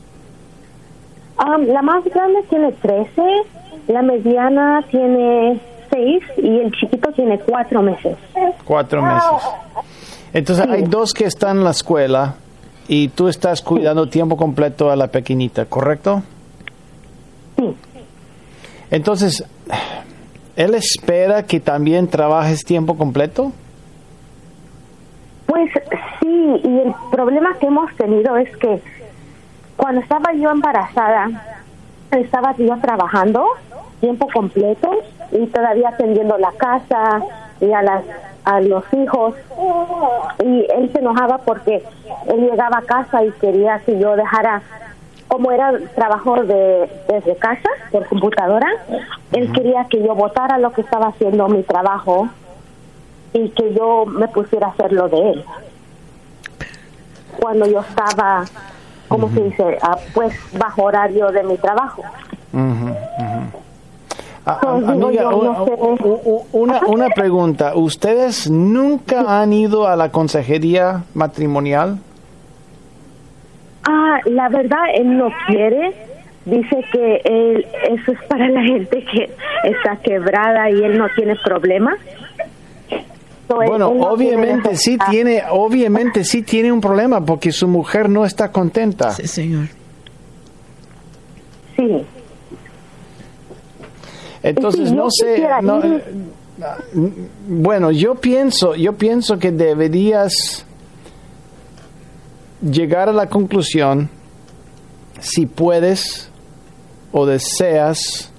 [1.39, 3.23] Ah, la más grande tiene 13,
[3.89, 8.17] la mediana tiene 6 y el chiquito tiene 4 meses.
[8.65, 9.43] Cuatro meses.
[10.33, 12.35] Entonces, hay dos que están en la escuela
[12.89, 16.23] y tú estás cuidando tiempo completo a la pequeñita, ¿correcto?
[17.57, 17.75] Sí.
[18.91, 19.45] Entonces,
[20.57, 23.53] ¿él espera que también trabajes tiempo completo?
[25.47, 25.71] Pues
[26.21, 28.81] sí, y el problema que hemos tenido es que
[29.77, 31.61] cuando estaba yo embarazada,
[32.11, 33.47] estaba yo trabajando
[34.01, 34.91] tiempo completo
[35.33, 37.21] y todavía atendiendo la casa
[37.61, 38.05] y a las
[38.45, 39.35] a los hijos.
[40.45, 41.83] Y él se enojaba porque
[42.29, 44.63] él llegaba a casa y quería que yo dejara
[45.29, 48.69] como era trabajo de desde casa por computadora
[49.33, 52.29] él quería que yo votara lo que estaba haciendo mi trabajo
[53.33, 55.45] y que yo me pusiera a hacer lo de él.
[57.39, 58.45] Cuando yo estaba
[59.09, 62.03] como se dice Ah, pues bajo horario de mi trabajo
[64.47, 65.73] ah, digo, amiga, yo u- no sé.
[65.73, 67.73] u- u- una, una pregunta.
[67.75, 71.99] ¿Ustedes nunca han ido a la consejería matrimonial?
[73.85, 75.93] Ah, la verdad, él no quiere.
[76.45, 79.31] Dice que él, eso es para la gente que
[79.65, 81.97] está quebrada y él no tiene problemas.
[83.49, 89.13] Bueno, obviamente sí tiene, obviamente sí tiene un problema porque su mujer no está contenta.
[89.13, 89.69] Sí, señor.
[91.77, 92.05] Sí.
[94.43, 96.03] Entonces no sé, quisiera no, ir.
[96.63, 96.79] ah,
[97.47, 100.65] bueno, yo pienso, yo pienso que deberías
[102.61, 104.09] llegar a la conclusión
[105.21, 106.31] si puedes
[107.13, 108.31] o deseas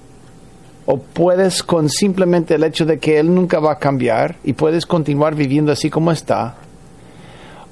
[0.88, 4.86] o puedes con simplemente el hecho de que él nunca va a cambiar y puedes
[4.86, 6.56] continuar viviendo así como está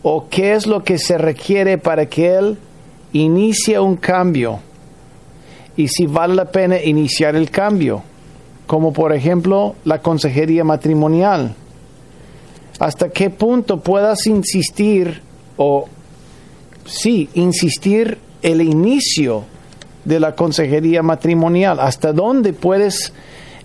[0.03, 2.57] o qué es lo que se requiere para que él
[3.13, 4.59] inicie un cambio
[5.77, 8.03] y si vale la pena iniciar el cambio,
[8.67, 11.55] como por ejemplo la consejería matrimonial.
[12.79, 15.21] ¿Hasta qué punto puedas insistir
[15.57, 15.87] o
[16.85, 19.45] sí, insistir el inicio
[20.05, 21.79] de la consejería matrimonial?
[21.79, 23.11] ¿Hasta dónde puedes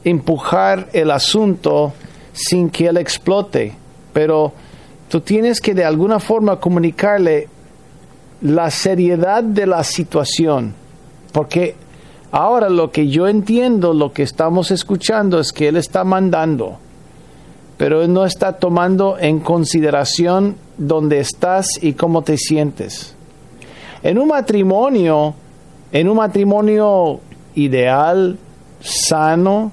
[0.03, 1.93] empujar el asunto
[2.33, 3.75] sin que él explote?
[4.13, 4.53] Pero
[5.09, 7.49] tú tienes que de alguna forma comunicarle
[8.41, 10.75] la seriedad de la situación,
[11.33, 11.75] porque
[12.31, 16.79] ahora lo que yo entiendo, lo que estamos escuchando es que él está mandando,
[17.77, 23.15] pero él no está tomando en consideración dónde estás y cómo te sientes.
[24.03, 25.35] En un matrimonio,
[25.93, 27.21] en un matrimonio
[27.55, 28.39] ideal,
[28.81, 29.73] sano,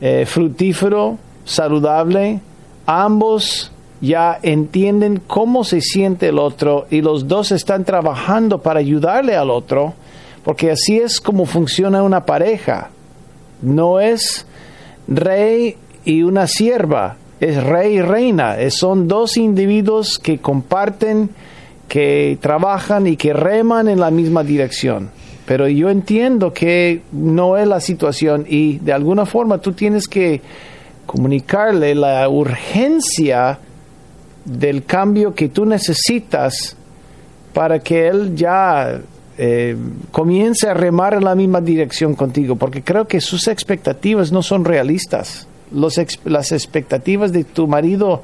[0.00, 2.40] eh, fructífero, saludable,
[2.86, 9.36] ambos ya entienden cómo se siente el otro y los dos están trabajando para ayudarle
[9.36, 9.94] al otro,
[10.42, 12.90] porque así es como funciona una pareja.
[13.62, 14.46] No es
[15.06, 18.56] rey y una sierva, es rey y reina.
[18.70, 21.30] Son dos individuos que comparten,
[21.88, 25.10] que trabajan y que reman en la misma dirección.
[25.50, 30.40] Pero yo entiendo que no es la situación y de alguna forma tú tienes que
[31.06, 33.58] comunicarle la urgencia
[34.44, 36.76] del cambio que tú necesitas
[37.52, 39.00] para que él ya
[39.38, 39.76] eh,
[40.12, 44.64] comience a remar en la misma dirección contigo, porque creo que sus expectativas no son
[44.64, 45.48] realistas.
[45.72, 48.22] Los las expectativas de tu marido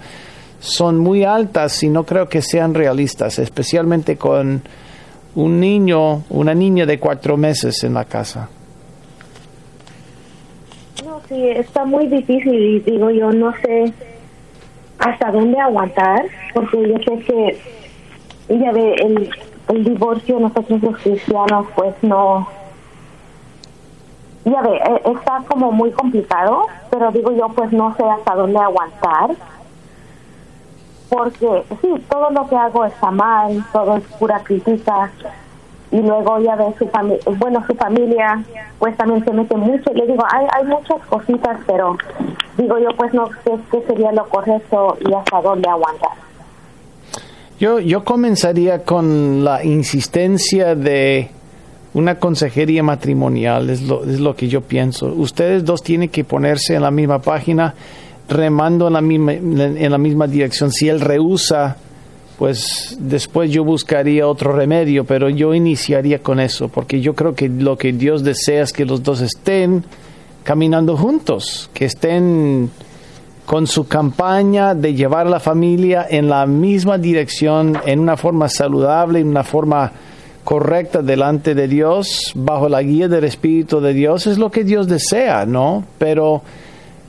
[0.61, 4.63] son muy altas y no creo que sean realistas, especialmente con
[5.37, 8.49] un niño, una niña de cuatro meses en la casa.
[11.05, 13.93] No, sí, está muy difícil y digo yo no sé
[14.99, 17.59] hasta dónde aguantar, porque yo sé que
[18.49, 19.31] ya ve el,
[19.69, 22.49] el divorcio nosotros los cristianos pues no
[24.47, 28.59] ya ve eh, está como muy complicado, pero digo yo pues no sé hasta dónde
[28.59, 29.31] aguantar.
[31.09, 35.11] Porque sí, todo lo que hago está mal, todo es pura crítica
[35.93, 38.43] y luego ya ve su familia, bueno, su familia
[38.79, 39.93] pues también se mete mucho.
[39.93, 41.97] Le digo, hay, hay muchas cositas, pero
[42.57, 46.11] digo yo pues no sé qué sería lo correcto y hasta dónde aguantar.
[47.59, 51.31] Yo, yo comenzaría con la insistencia de
[51.95, 55.07] una consejería matrimonial, es lo, es lo que yo pienso.
[55.07, 57.75] Ustedes dos tienen que ponerse en la misma página,
[58.29, 60.71] remando en la misma, en la misma dirección.
[60.73, 61.77] Si él rehúsa,
[62.39, 67.49] pues después yo buscaría otro remedio, pero yo iniciaría con eso, porque yo creo que
[67.49, 69.85] lo que Dios desea es que los dos estén
[70.45, 72.71] caminando juntos, que estén
[73.47, 78.49] con su campaña de llevar a la familia en la misma dirección, en una forma
[78.49, 79.93] saludable, en una forma
[80.45, 84.87] correcta delante de Dios, bajo la guía del Espíritu de Dios, es lo que Dios
[84.89, 85.85] desea, ¿no?
[85.99, 86.43] Pero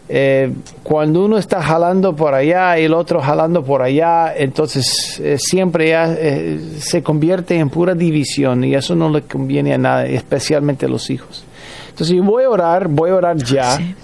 [0.10, 5.38] eh, cuando uno está jalando por allá y el otro jalando por allá, entonces eh,
[5.40, 10.16] siempre ya, eh, se convierte en pura división y eso no le conviene a nadie,
[10.16, 11.44] especialmente a los hijos.
[11.90, 13.96] Entonces yo voy a orar, voy a orar ya Sí.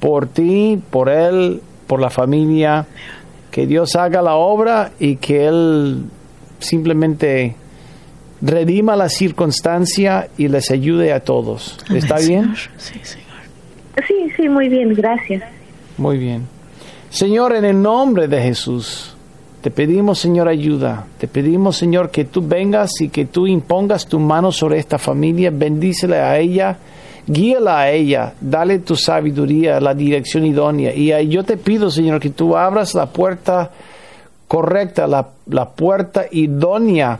[0.00, 2.86] por ti, por él, por la familia,
[3.50, 6.04] que Dios haga la obra y que Él
[6.58, 7.54] simplemente
[8.42, 11.78] redima la circunstancia y les ayude a todos.
[11.94, 12.54] ¿Está bien?
[12.76, 13.25] Sí, Señor.
[14.06, 15.42] Sí, sí, muy bien, gracias.
[15.96, 16.46] Muy bien.
[17.08, 19.16] Señor, en el nombre de Jesús,
[19.62, 21.06] te pedimos, Señor, ayuda.
[21.18, 25.50] Te pedimos, Señor, que tú vengas y que tú impongas tu mano sobre esta familia.
[25.52, 26.76] Bendícele a ella.
[27.26, 30.94] Guíala a ella, dale tu sabiduría, la dirección idónea.
[30.94, 33.72] Y yo te pido, Señor, que tú abras la puerta
[34.46, 37.18] correcta, la, la puerta idónea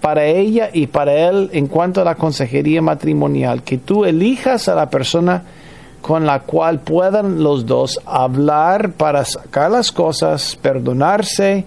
[0.00, 3.64] para ella y para él en cuanto a la consejería matrimonial.
[3.64, 5.42] Que tú elijas a la persona
[6.02, 11.64] con la cual puedan los dos hablar para sacar las cosas, perdonarse,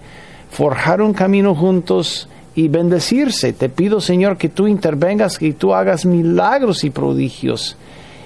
[0.50, 3.52] forjar un camino juntos y bendecirse.
[3.52, 7.76] Te pido, Señor, que tú intervengas, que tú hagas milagros y prodigios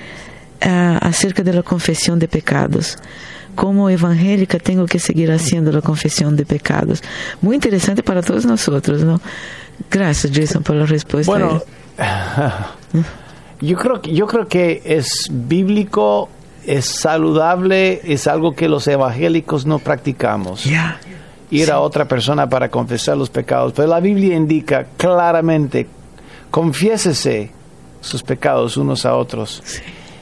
[0.61, 2.97] ah, acerca de la confesión de pecados.
[3.55, 7.03] Como evangélica tengo que seguir haciendo la confesión de pecados.
[7.41, 9.21] Muy interesante para todos nosotros, ¿no?
[9.91, 11.31] Gracias, Jason, por la respuesta.
[11.31, 11.63] Bueno,
[13.61, 16.29] yo creo, que- yo creo que es bíblico,
[16.67, 20.65] es saludable, es algo que los evangélicos no practicamos.
[20.65, 20.99] Ya.
[21.51, 23.73] ir a otra persona para confesar los pecados.
[23.77, 25.87] Pero la Biblia indica claramente,
[26.55, 27.51] confiésese
[28.01, 29.61] sus pecados unos a otros.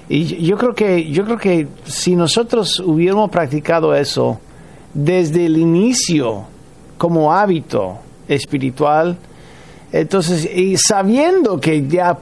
[0.09, 4.41] Y yo creo que yo creo que si nosotros hubiéramos practicado eso
[4.95, 6.45] desde el inicio
[6.97, 9.19] como hábito espiritual,
[9.93, 12.17] entonces y sabiendo que ya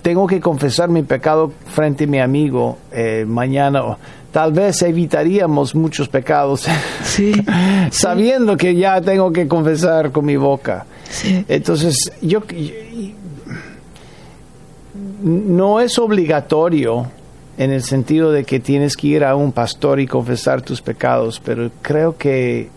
[0.00, 3.98] tengo que confesar mi pecado frente a mi amigo eh, mañana,
[4.30, 6.68] tal vez evitaríamos muchos pecados.
[7.02, 7.32] Sí.
[7.90, 10.86] sabiendo que ya tengo que confesar con mi boca.
[11.08, 11.44] Sí.
[11.48, 12.42] Entonces, yo,
[15.22, 17.06] no es obligatorio
[17.58, 21.40] en el sentido de que tienes que ir a un pastor y confesar tus pecados,
[21.44, 22.68] pero creo que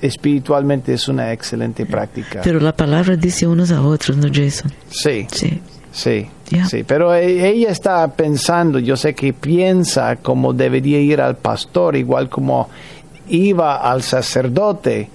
[0.00, 2.40] espiritualmente es una excelente práctica.
[2.42, 4.72] Pero la palabra dice unos a otros, ¿no, Jason?
[4.90, 5.60] sí, Sí.
[5.92, 6.28] sí,
[6.68, 6.84] sí.
[6.84, 12.28] Pero e- ella está pensando, yo sé que piensa como debería ir al pastor, igual
[12.28, 12.68] como
[13.28, 15.08] iba al sacerdote.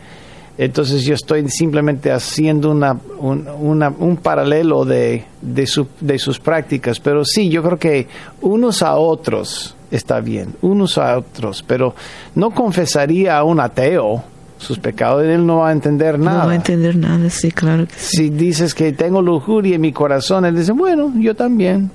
[0.57, 6.39] Entonces yo estoy simplemente haciendo una, un, una- un paralelo de, de, su- de sus
[6.39, 6.99] prácticas.
[6.99, 8.07] Pero sí, yo creo que
[8.41, 11.63] unos a otros está bien, unos a otros.
[11.67, 11.93] Pero
[12.33, 14.23] no confesaría a un ateo
[14.57, 16.39] sus pecados, él no va a entender nada.
[16.41, 18.17] No va a entender nada, sí, claro que sí.
[18.17, 21.91] Si dices que tengo lujuria en mi corazón, él dice, bueno, yo también,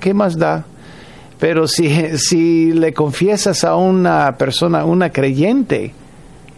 [0.00, 0.64] ¿qué, más da?
[1.38, 1.86] Pero si,
[2.16, 5.92] si le confiesas a una persona, una creyente,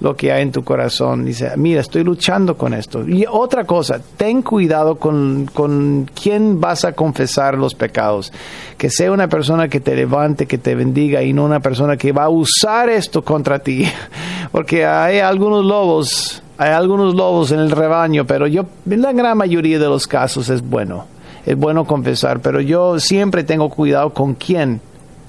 [0.01, 3.07] lo que hay en tu corazón, dice, mira, estoy luchando con esto.
[3.07, 8.33] Y otra cosa, ten cuidado con, con quién vas a confesar los pecados.
[8.79, 12.13] Que sea una persona que te levante, que te bendiga y no una persona que
[12.13, 13.87] va a usar esto contra ti.
[14.53, 19.37] Porque hay algunos lobos, hay algunos lobos en el rebaño, pero yo, en la gran
[19.37, 21.05] mayoría de los casos es bueno.
[21.45, 24.81] Es bueno confesar, pero yo siempre tengo cuidado con quién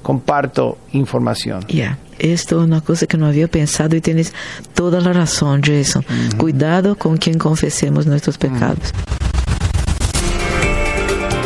[0.01, 1.65] comparto información.
[1.67, 4.33] Ya, esto es una cosa que no había pensado y tienes
[4.73, 6.05] toda la razón, Jason.
[6.37, 8.93] Cuidado con quien confesemos nuestros pecados.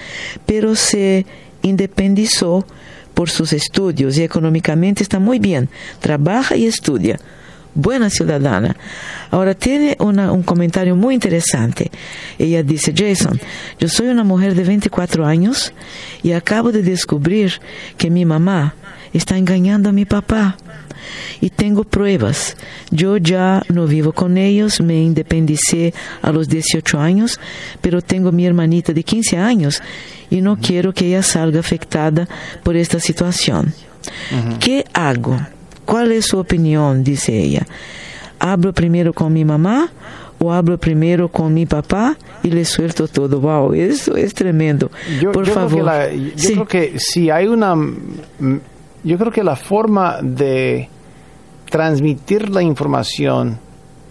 [0.47, 1.27] pero se
[1.63, 2.65] independizó
[3.15, 5.69] por sus estudios y económicamente está muy bien.
[6.01, 7.19] Trabaja y estudia.
[7.75, 8.77] Buena ciudadana.
[9.31, 11.91] Ahora tiene un comentario muy interesante.
[12.39, 13.41] Ella dice, Jason,
[13.81, 15.73] yo soy una mujer de 24 años
[16.23, 17.53] y acabo de descubrir
[17.97, 18.75] que mi mamá
[19.13, 20.57] está engañando a mi papá.
[21.41, 22.57] Y tengo pruebas.
[22.91, 25.93] Yo ya no vivo con ellos, me independicé
[26.23, 27.41] a los 18 años,
[27.81, 29.83] pero tengo mi hermanita de 15 años
[30.31, 32.29] y no quiero que ella salga afectada
[32.63, 33.75] por esta situación.
[34.61, 35.39] ¿Qué hago?
[35.85, 37.03] ¿Cuál es su opinión?
[37.03, 37.67] Dice ella.
[38.39, 39.91] ¿Hablo primero con mi mamá
[40.39, 43.41] o hablo primero con mi papá y le suelto todo?
[43.41, 44.91] Wow, eso es tremendo.
[45.21, 45.71] Yo, Por yo favor.
[45.71, 46.53] Creo que la- yo Sí.
[46.55, 47.75] creo que si hay una...
[49.05, 50.89] Yo creo que la forma de
[51.71, 53.59] transmitir la información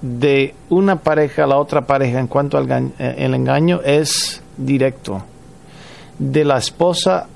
[0.02, 4.42] de una pareja a la otra pareja en cuanto al gan- eh, el engaño es
[4.58, 5.24] directo.
[6.18, 7.28] De la esposa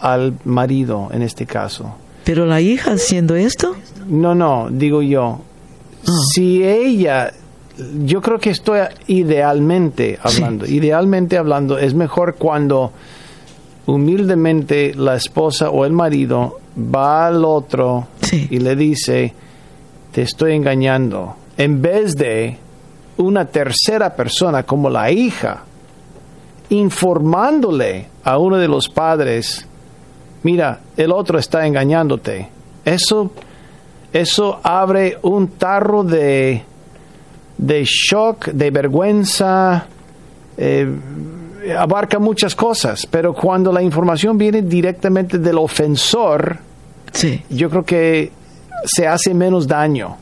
[0.00, 1.94] al marido, en este caso.
[2.24, 3.74] Pero la hija haciendo esto,
[4.08, 5.40] No, no, digo yo.
[6.32, 7.32] Si ella,
[8.04, 12.92] yo creo que estoy idealmente hablando, idealmente hablando, es mejor cuando
[13.86, 18.48] humildemente la esposa o el marido va al otro Sí.
[18.50, 19.34] y le dice,
[20.12, 22.56] te estoy engañando, en vez de
[23.18, 25.64] una tercera persona como la hija,
[26.70, 29.66] informándole a uno de los padres,
[30.42, 32.48] mira, el otro está engañándote.
[32.84, 33.30] Eso,
[34.12, 36.62] eso abre un tarro de,
[37.58, 39.86] de shock, de vergüenza,
[40.56, 40.90] eh,
[41.76, 46.58] abarca muchas cosas, pero cuando la información viene directamente del ofensor,
[47.12, 48.32] sí, yo creo que
[48.84, 50.16] se hace menos daño.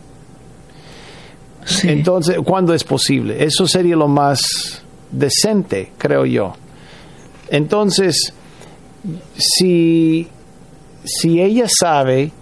[1.65, 1.89] sí.
[1.89, 6.55] Entonces, cuando es posible, eso sería lo más decente, creo yo.
[7.49, 8.33] Entonces,
[9.37, 10.29] si,
[11.05, 12.33] si ella sabe,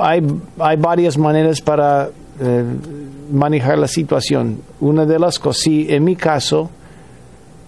[0.00, 0.22] hay,
[0.58, 2.10] hay varias maneras para
[2.40, 2.64] eh,
[3.30, 4.60] manejar la situación.
[4.80, 6.70] Una de las cosas, si en mi caso,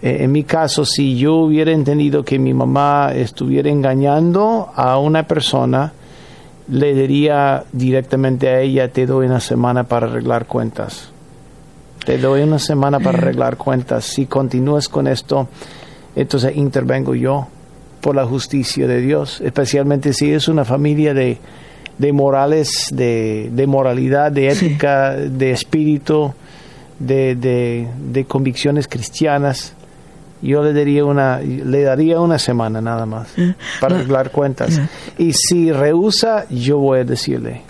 [0.03, 5.93] en mi caso, si yo hubiera entendido que mi mamá estuviera engañando a una persona,
[6.69, 11.11] le diría directamente a ella, te doy una semana para arreglar cuentas.
[12.05, 14.05] Te doy una semana para arreglar cuentas.
[14.05, 15.49] Si continúas con esto,
[16.15, 17.49] entonces intervengo yo
[18.01, 21.39] por la justicia de Dios, especialmente si es una familia de,
[21.99, 24.67] de morales, de, de moralidad, de Sí.
[24.67, 26.33] ética, de espíritu,
[27.01, 29.73] de, de, de convicciones cristianas.
[30.47, 33.29] Yo le daría una, le daría una semana nada más
[33.81, 34.81] para No, arreglar cuentas.
[35.19, 37.63] Y si rehúsa, yo voy a decirle,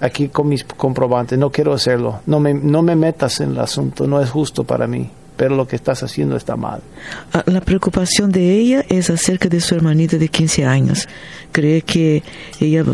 [0.00, 4.06] aquí con mis comprobantes, no quiero hacerlo, no me, no me metas en el asunto,
[4.06, 6.80] no es justo para mí, pero lo que estás haciendo está mal.
[7.32, 11.08] Ah, La preocupación de ella es acerca de su hermanita de 15 años.
[11.52, 12.22] Cree que
[12.60, 12.84] ella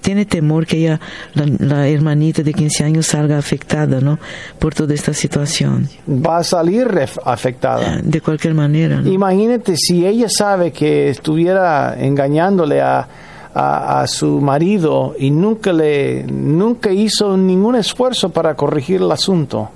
[0.00, 1.00] tiene temor que ella,
[1.34, 4.18] la, la hermanita de 15 años salga afectada, ¿no?
[4.58, 5.88] Por toda esta situación.
[6.08, 6.88] Va a salir
[7.24, 7.96] afectada.
[7.96, 9.10] Ah, De cualquier manera, ¿no?
[9.10, 13.08] Imagínate si ella sabe que estuviera engañándole a,
[13.54, 19.70] a, a su marido y nunca le nunca hizo ningún esfuerzo para corregir el asunto.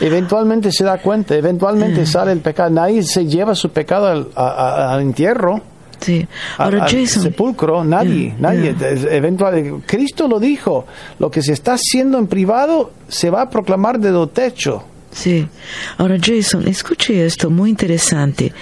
[0.00, 2.70] Eventualmente se da cuenta, eventualmente sale el pecado.
[2.70, 5.60] Nadie se lleva su pecado al, a- a- al entierro,
[6.00, 6.24] Sí.
[6.58, 7.82] Ahora, al Jason, sepulcro.
[7.82, 8.74] Nadie, Yeah, nadie.
[8.78, 9.12] yeah.
[9.16, 10.86] Eventual- Cristo lo dijo.
[11.18, 14.84] Lo que se está haciendo en privado se va a proclamar de lo techo.
[15.10, 15.48] Sí.
[15.96, 18.52] Ahora, Jason, escuche esto, muy interesante.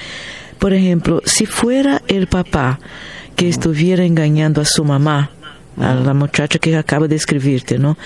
[0.59, 2.79] Por ejemplo, si fuera el papá
[3.35, 5.31] que estuviera engañando a su mamá,
[5.79, 7.99] a la muchacha que acaba de escribirte, ¿no?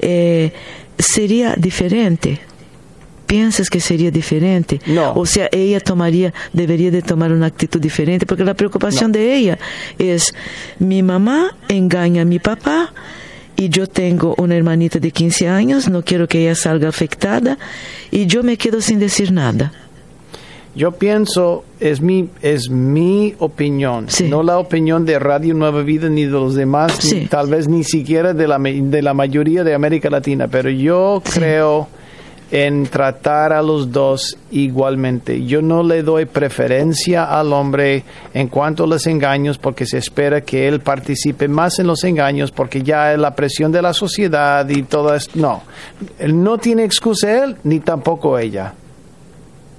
[0.00, 0.50] Eh,
[0.98, 2.40] sería diferente.
[3.32, 4.78] ¿Piensas que sería diferente?
[4.84, 5.14] No.
[5.14, 9.58] O sea, ella tomaría, debería de tomar una actitud diferente, porque la preocupación de ella
[9.98, 10.34] es,
[10.78, 12.92] mi mamá engaña a mi papá
[13.56, 17.56] y yo tengo una hermanita de 15 años, no quiero que ella salga afectada
[18.10, 19.72] y yo me quedo sin decir nada.
[20.74, 24.28] Yo pienso, es mi, es mi opinión, Sí.
[24.28, 27.14] no la opinión de Radio Nueva Vida ni de los demás, Sí.
[27.20, 31.22] ni tal vez ni siquiera de la, de la mayoría de América Latina, pero yo
[31.24, 31.40] Sí.
[31.40, 31.88] creo
[32.52, 35.46] en tratar a los dos igualmente.
[35.46, 40.42] Yo no le doy preferencia al hombre en cuanto a los engaños porque se espera
[40.42, 44.68] que él participe más en los engaños porque ya es la presión de la sociedad
[44.68, 45.32] y todo esto.
[45.34, 45.62] No,
[46.18, 48.74] él no tiene excusa él ni tampoco ella.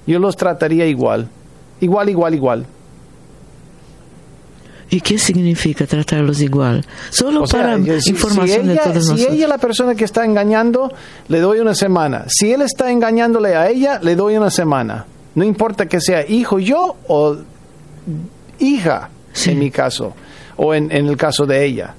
[0.04, 1.28] Yo los trataría igual.
[1.80, 2.66] Igual, igual, igual.
[4.94, 6.84] ¿Y qué significa tratarlos igual?
[7.10, 9.34] Solo O para si- información si de ella, todos si nosotros.
[9.34, 10.92] ella es la persona que está engañando,
[11.28, 12.24] le doy una semana.
[12.28, 15.06] Si él está engañándole a ella, le doy una semana.
[15.34, 17.36] No importa que sea hijo yo o
[18.60, 19.50] hija, Sí.
[19.50, 20.14] en mi caso,
[20.56, 21.94] o en, en el caso de ella.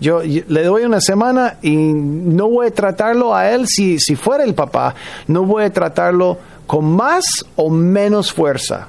[0.00, 4.16] Yo, yo le doy una semana y no voy a tratarlo a él si, si
[4.16, 4.94] fuera el papá,
[5.28, 6.36] no voy a tratarlo
[6.66, 7.24] con más
[7.56, 8.88] o menos fuerza.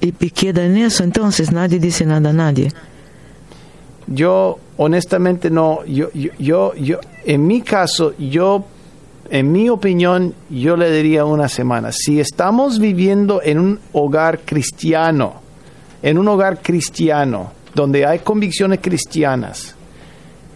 [0.00, 2.72] Y, queda en eso, entonces nadie dice nada a nadie.
[4.06, 8.64] Yo honestamente no, yo, yo, yo, yo, en mi caso, yo,
[9.30, 11.90] en mi opinión, yo le diría una semana.
[11.92, 15.40] Si estamos viviendo en un hogar cristiano,
[16.02, 19.74] en un hogar cristiano, donde hay convicciones cristianas,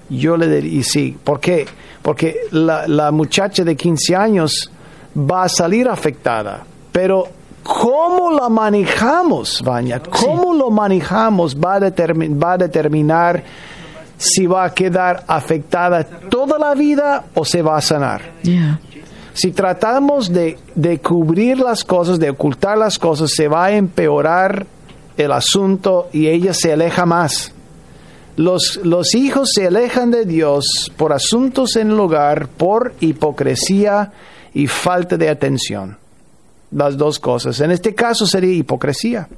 [0.09, 1.67] yo le diría, sí, ¿por qué?
[2.03, 4.71] Porque la, la muchacha de 15 años
[5.17, 12.53] va a salir afectada, pero cómo la manejamos, Vania, cómo lo manejamos va a, va
[12.53, 13.43] a determinar
[14.17, 18.23] si va a quedar afectada toda la vida o se va a sanar.
[19.33, 24.67] Si tratamos de, de cubrir las cosas, de ocultar las cosas, se va a empeorar
[25.17, 27.53] el asunto y ella se aleja más.
[28.37, 34.13] Los, los hijos se alejan de Dios por asuntos en el hogar, por hipocresía
[34.55, 35.99] y falta de atención.
[36.73, 37.61] Las dos cosas.
[37.61, 39.29] En este caso sería hipocresía.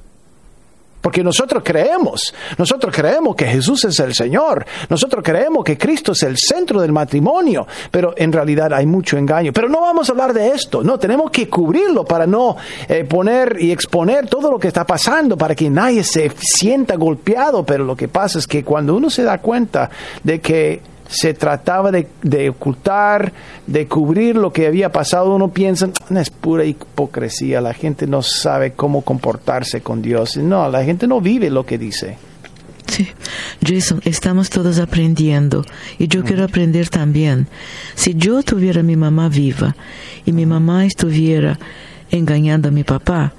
[1.03, 6.23] Porque nosotros creemos, nosotros creemos que Jesús es el Señor, nosotros creemos que Cristo es
[6.23, 9.51] el centro del matrimonio, pero en realidad hay mucho engaño.
[9.51, 12.55] Pero no vamos a hablar de esto, no, tenemos que cubrirlo para no
[12.87, 17.65] eh, poner y exponer todo lo que está pasando, para que nadie se sienta golpeado,
[17.65, 19.89] pero lo que pasa es que cuando uno se da cuenta
[20.23, 23.31] de que se trataba de, de ocultar,
[23.67, 28.21] de cubrir lo que había pasado, uno piensa, "No, es pura hipocresía, la gente no
[28.21, 30.37] sabe cómo comportarse con Dios.
[30.37, 32.17] No, la gente no vive lo que dice.
[32.87, 33.07] Sí.
[33.65, 35.63] Jason, estamos todos aprendiendo
[35.97, 37.47] y yo quiero aprender también.
[37.95, 39.75] Si yo tuviera mi mamá viva
[40.25, 41.57] y mi mamá estuviera
[42.11, 43.33] engañando a mi papá,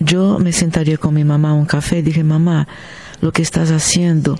[0.00, 2.66] yo me sentaría con mi mamá a un café y dije, mamá,
[3.20, 4.38] lo que estás haciendo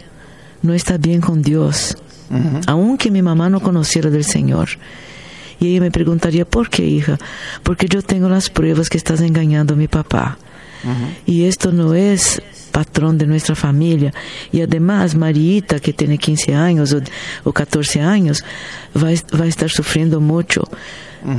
[0.62, 1.96] no está bien con Dios,
[2.66, 4.68] aunque mi mamá no conociera del Señor.
[5.60, 7.18] Y ella me preguntaría, ¿por qué, hija?
[7.62, 10.38] Porque yo tengo las pruebas que estás engañando a mi papá.
[11.26, 14.12] Y esto no es patrón de nuestra familia.
[14.52, 17.00] Y además, Marita, que tiene 15 años o,
[17.42, 18.44] o 14 años,
[18.96, 20.62] va, a est- va a estar sufriendo mucho.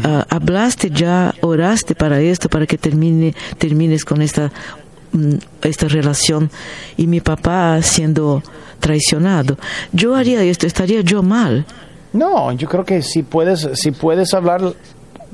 [0.04, 4.52] Ah, hablaste ya, oraste para esto, para que termine, termines con esta,
[4.89, 4.89] mm,
[5.62, 6.50] esta relación
[6.98, 8.44] y mi papá siendo
[8.80, 9.58] traicionado.
[9.92, 11.66] Yo haría esto, estaría yo mal.
[12.14, 14.74] No, yo creo que si puedes, si puedes hablar,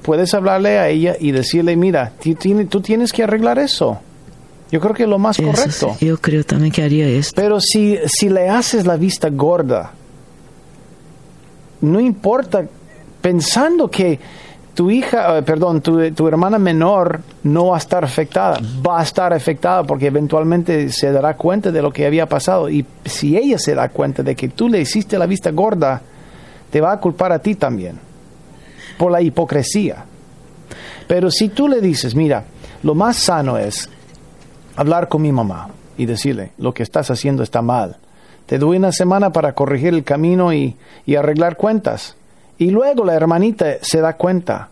[0.01, 2.11] puedes hablarle a ella y decirle, mira,
[2.69, 3.99] tú tienes que arreglar eso.
[4.71, 5.95] Yo creo que es lo más Eso correcto.
[5.99, 7.33] sí, yo creo también que haría esto.
[7.35, 9.93] Pero si, si le haces la vista gorda,
[11.81, 12.65] no importa,
[13.21, 14.19] pensando que
[14.75, 19.03] tu hija, eh, perdón, tu, tu hermana menor no va a estar afectada, va a
[19.03, 22.69] estar afectada porque eventualmente se dará cuenta de lo que había pasado.
[22.69, 26.01] Y si ella se da cuenta de que tú le hiciste la vista gorda,
[26.69, 27.97] te va a culpar a ti también
[28.97, 30.05] por la hipocresía.
[31.07, 32.43] Pero si tú le dices, mira,
[32.83, 33.89] lo más sano es
[34.75, 37.97] hablar con mi mamá y decirle, lo que estás haciendo está mal.
[38.45, 42.15] Te doy una semana para corregir el camino y, y arreglar cuentas.
[42.57, 44.69] Y luego la hermanita se da cuenta.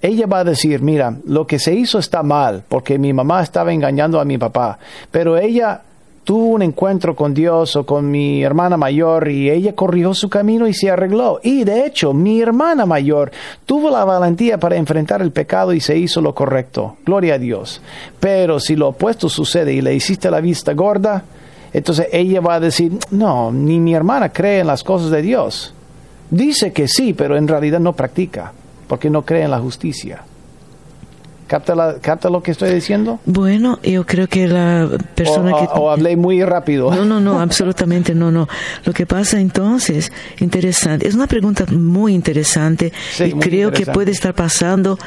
[0.00, 3.72] Ella va a decir, mira, lo que se hizo está mal, porque mi mamá estaba
[3.72, 4.78] engañando a mi papá,
[5.10, 5.82] pero ella
[6.26, 10.66] tuvo un encuentro con Dios o con mi hermana mayor y ella corrigió su camino
[10.66, 11.38] y se arregló.
[11.40, 13.30] Y de hecho, mi hermana mayor
[13.64, 16.96] tuvo la valentía para enfrentar el pecado y se hizo lo correcto.
[17.06, 17.80] Gloria a Dios.
[18.18, 21.22] Pero si lo opuesto sucede y le hiciste la vista gorda,
[21.72, 25.75] entonces ella va a decir, no, ni mi hermana cree en las cosas de Dios.
[26.30, 28.52] Dice que sí, pero en realidad no practica,
[28.88, 30.22] porque no cree en la justicia.
[31.46, 33.20] ¿Capta, la- capta lo que estoy diciendo?
[33.24, 35.80] Bueno, yo creo que la persona o, que...
[35.80, 36.92] o- hablé muy rápido.
[36.92, 38.48] No, no, no, absolutamente no, no.
[38.84, 40.10] Lo que pasa entonces,
[40.40, 44.98] interesante, es una pregunta muy interesante Sí, y muy creo que puede estar pasando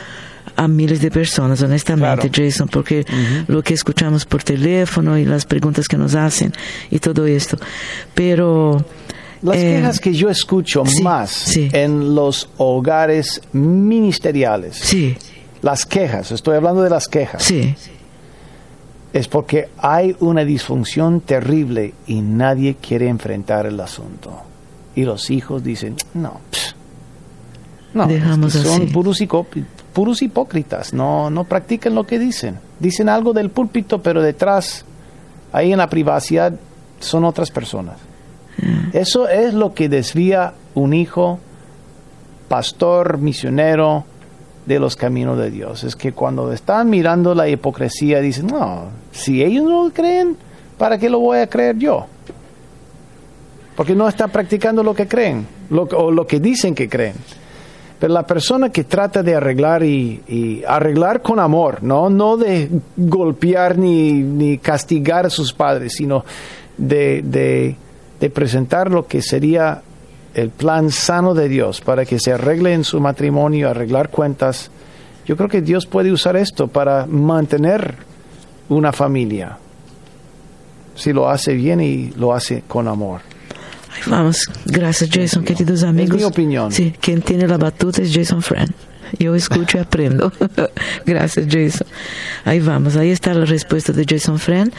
[0.56, 3.06] a miles de personas, honestamente, Jason, porque
[3.48, 6.54] lo que escuchamos por teléfono y las preguntas que nos hacen
[6.90, 7.58] y todo esto.
[8.14, 8.78] Pero...
[9.42, 14.78] Las eh, quejas que yo escucho más en los hogares ministeriales.
[14.78, 15.16] Sí.
[15.62, 17.44] Las quejas, estoy hablando de las quejas.
[17.44, 17.76] Sí.
[19.12, 24.42] Es porque hay una disfunción terrible y nadie quiere enfrentar el asunto.
[24.96, 26.42] Y los hijos dicen, no,
[27.94, 28.94] no, Dejamos son así.
[28.94, 29.24] puros,
[29.94, 32.60] puros hipócritas, no, no practican lo que dicen.
[32.80, 34.86] Dicen algo del púlpito, pero detrás,
[35.52, 36.54] ahí en la privacidad,
[37.00, 37.96] son otras personas.
[38.94, 41.40] Eso es lo que desvía un hijo,
[42.48, 44.06] pastor, misionero,
[44.66, 45.84] de los caminos de Dios.
[45.84, 50.38] Es que cuando están mirando la hipocresía, dicen, no, si ellos no lo creen,
[50.78, 52.06] ¿para qué lo voy a creer yo?
[53.76, 57.16] Porque no está practicando lo que creen, lo, o lo que dicen que creen.
[58.00, 62.10] Pero la persona que trata de arreglar y, arreglar con amor, ¿no?
[62.10, 66.24] No de golpear ni, ni castigar a sus padres, sino
[66.78, 67.76] de,
[68.20, 69.82] de presentar lo que sería
[70.34, 74.72] el plan sano de Dios para que se arregle en su matrimonio, arreglar cuentas.
[75.26, 77.96] Yo creo que Dios puede usar esto para mantener
[78.70, 79.58] una familia,
[80.96, 83.22] si lo hace bien y lo hace con amor.
[84.06, 86.12] Vamos, gracias Jason, queridos amigos.
[86.12, 86.72] Es mi opinión.
[86.72, 88.72] Sí, quien tiene la batuta es Jason Friend.
[89.18, 90.32] Yo escucho y aprendo.
[91.06, 91.88] gracias Jason.
[92.46, 94.72] Ahí vamos, ahí está la respuesta de Jason Friend.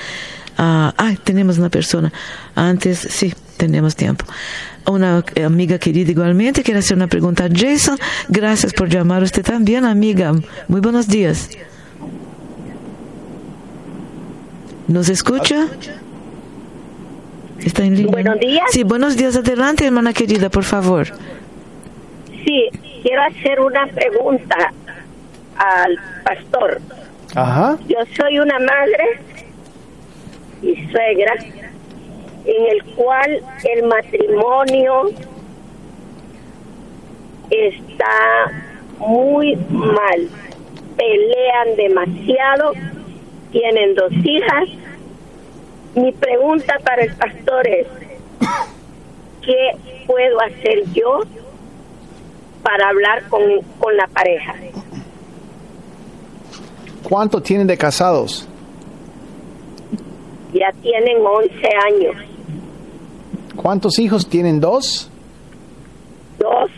[0.61, 2.13] Ah, tenemos una persona.
[2.55, 4.25] Antes, sí, tenemos tiempo.
[4.87, 7.49] Una amiga querida igualmente quiere hacer una pregunta.
[7.53, 7.99] Jason,
[8.29, 9.23] gracias por llamar.
[9.23, 10.33] Usted también, amiga.
[10.69, 11.51] Muy buenos días.
[14.89, 15.69] ¿Nos escucha?
[17.61, 18.11] ¿Está en línea?
[18.11, 18.65] Buenos días.
[18.71, 19.37] Sí, buenos días.
[19.37, 21.09] Adelante, hermana querida, por favor.
[22.45, 22.71] Sí,
[23.03, 24.73] quiero hacer una pregunta
[25.57, 26.81] al pastor.
[27.35, 27.79] Ajá.
[27.87, 29.21] Yo soy una madre
[30.63, 31.35] y suegra
[32.45, 35.11] en el cual el matrimonio
[37.51, 38.53] está
[38.99, 40.29] muy mal.
[40.97, 42.73] Pelean demasiado,
[43.53, 44.69] tienen dos hijas.
[45.95, 47.87] Mi pregunta para el pastor es,
[49.45, 49.71] ¿qué
[50.07, 51.21] puedo hacer yo
[52.63, 53.43] para hablar con,
[53.79, 54.55] con la pareja?
[57.03, 58.50] ¿Cuánto tienen de casados?
[60.53, 61.53] Ya tienen 11
[61.87, 62.17] años.
[63.57, 64.61] ¿Cuántos hijos tienen?
[64.61, 65.11] ¿Dos?
[66.39, 66.71] Dos,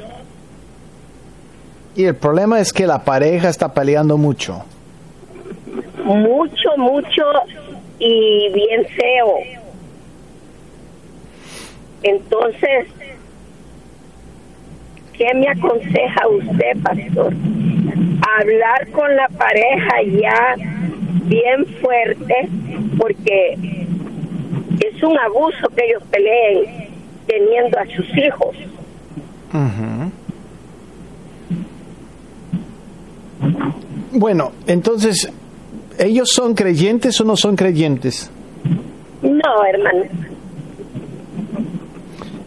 [1.95, 4.64] Y el problema es que la pareja está peleando mucho.
[6.05, 7.23] mucho, mucho
[7.99, 9.35] y bien feo.
[12.03, 12.89] Entonces,
[15.16, 17.33] ¿qué me aconseja usted, pastor?
[18.39, 20.57] Hablar con la pareja ya
[21.24, 22.49] bien fuerte,
[22.99, 23.55] porque
[24.80, 26.89] es un abuso que ellos peleen
[27.26, 28.57] teniendo a sus hijos.
[34.12, 35.30] Bueno, entonces,
[35.99, 38.30] ¿ellos son creyentes o no son creyentes?
[39.22, 40.05] No, hermano,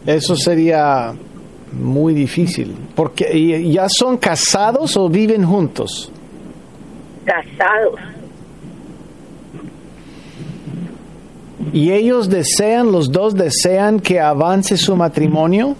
[0.06, 1.14] Eso sería
[1.80, 2.74] muy difícil.
[2.94, 6.10] Porque ¿y- ya son casados o viven juntos.
[7.24, 7.98] casados.
[11.72, 15.76] ¿Y ellos desean, los dos desean que avance su matrimonio?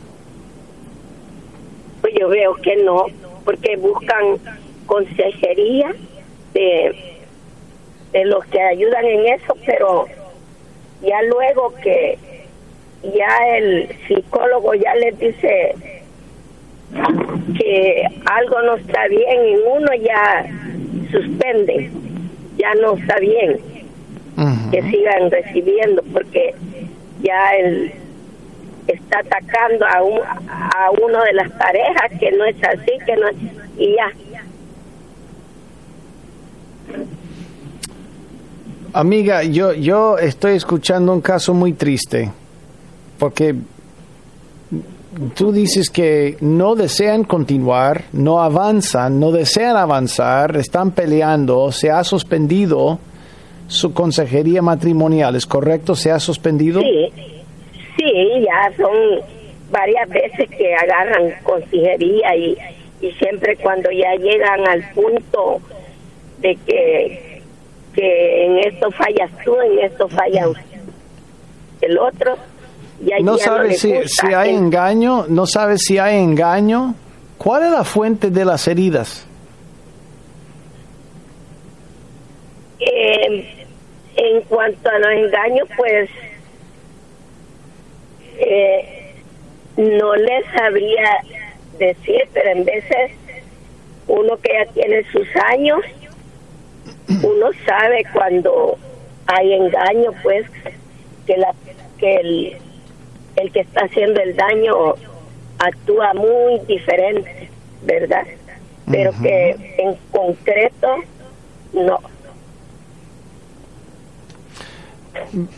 [2.00, 3.04] Pues yo veo que no,
[3.44, 4.38] porque buscan
[4.86, 5.94] consejería
[6.54, 6.92] de,
[8.12, 10.06] de los que ayudan en eso, pero
[11.02, 12.18] ya luego que
[13.02, 15.74] ya el psicólogo ya les dice
[17.58, 20.46] que algo no está bien y uno ya
[21.10, 21.90] suspende,
[22.56, 23.58] ya no está bien
[24.70, 26.54] que sigan recibiendo porque
[27.22, 27.92] ya él
[28.86, 33.26] está atacando a, un, a uno de las parejas que no es así, que no
[33.78, 34.12] y ya.
[38.92, 42.30] Amiga, yo, yo estoy escuchando un caso muy triste,
[43.18, 43.54] porque
[45.34, 52.04] tú dices que no desean continuar, no avanzan, no desean avanzar, están peleando, se ha
[52.04, 52.98] suspendido
[53.68, 55.94] su consejería matrimonial, ¿es correcto?
[55.94, 56.80] ¿Se ha suspendido?
[56.80, 57.12] Sí,
[57.96, 58.04] sí,
[58.40, 58.94] ya son
[59.70, 62.56] varias veces que agarran consejería y,
[63.00, 65.60] y siempre cuando ya llegan al punto
[66.38, 67.42] de que,
[67.94, 70.46] que en esto fallas tú, en esto falla
[71.80, 72.36] el otro,
[73.22, 73.92] No les si,
[74.34, 76.94] hay El- engaño, no sabes si hay engaño.
[77.38, 79.26] ¿Cuál es la fuente de las heridas?
[82.80, 83.66] Eh,
[84.16, 86.08] en cuanto a los engaños, pues
[88.38, 89.12] eh,
[89.76, 91.10] no les sabría
[91.78, 93.12] decir, pero en veces
[94.08, 95.80] uno que ya tiene sus años,
[97.08, 98.76] uno sabe cuando
[99.26, 100.46] hay engaño, pues
[101.26, 101.52] que la
[101.98, 102.56] que el,
[103.36, 104.94] el que está haciendo el daño
[105.58, 107.48] actúa muy diferente,
[107.82, 108.26] ¿verdad?
[108.90, 110.88] Pero que en concreto
[111.72, 111.98] no.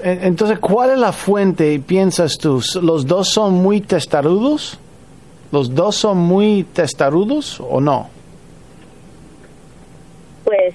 [0.03, 2.62] Entonces, ¿cuál es la fuente, piensas tú?
[2.81, 4.79] ¿Los dos son muy testarudos?
[5.51, 8.09] ¿Los dos son muy testarudos o no?
[10.45, 10.74] Pues,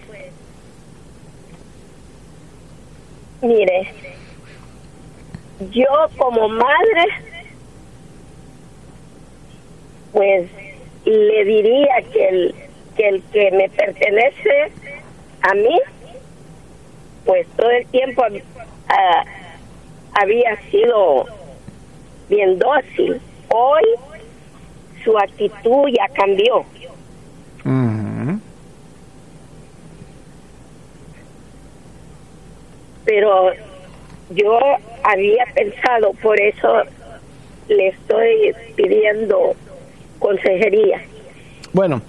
[3.41, 3.93] mire,
[5.71, 5.87] yo
[6.17, 7.05] como madre,
[10.11, 10.49] pues
[11.05, 12.55] le diría que el
[12.95, 14.71] que, el que me pertenece
[15.41, 15.79] a mí,
[17.25, 18.23] pues todo el tiempo
[18.87, 19.25] ah,
[20.13, 21.25] había sido
[22.29, 23.19] bien dócil.
[23.49, 23.83] Hoy
[25.03, 26.65] su actitud ya cambió.
[33.05, 33.51] Pero
[34.35, 34.59] yo
[35.03, 36.67] había pensado, por eso
[37.67, 39.55] le estoy pidiendo
[40.19, 41.01] consejería.
[41.71, 42.01] Bueno,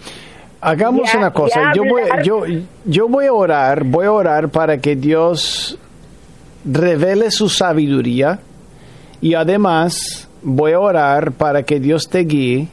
[0.60, 1.72] hagamos una cosa.
[1.74, 2.44] Yo voy, yo,
[2.84, 5.78] yo voy a orar, voy a orar para que Dios
[6.64, 8.38] revele su sabiduría
[9.20, 12.68] y además voy a orar para que Dios te guíe.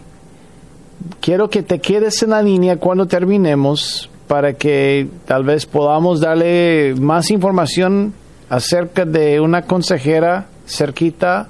[1.19, 6.93] Quiero que te quedes en la línea cuando terminemos para que tal vez podamos darle
[6.99, 8.13] más información
[8.51, 11.47] acerca de una consejera cerquita.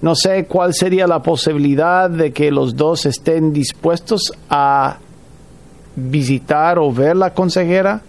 [0.00, 4.98] No sé cuál sería la posibilidad de que los dos estén dispuestos a
[5.96, 8.02] visitar o ver la consejera,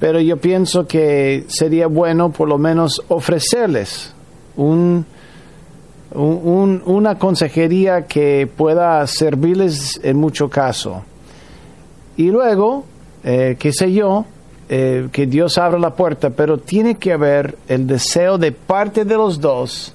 [0.00, 4.12] pero yo pienso que sería bueno por lo menos ofrecerles
[4.56, 5.06] un,
[6.16, 11.04] una consejería que pueda servirles en mucho caso.
[12.16, 12.84] Y luego,
[13.22, 14.24] eh, qué sé yo,
[14.70, 19.16] eh, que Dios abra la puerta, pero tiene que haber el deseo de parte de
[19.16, 19.94] los dos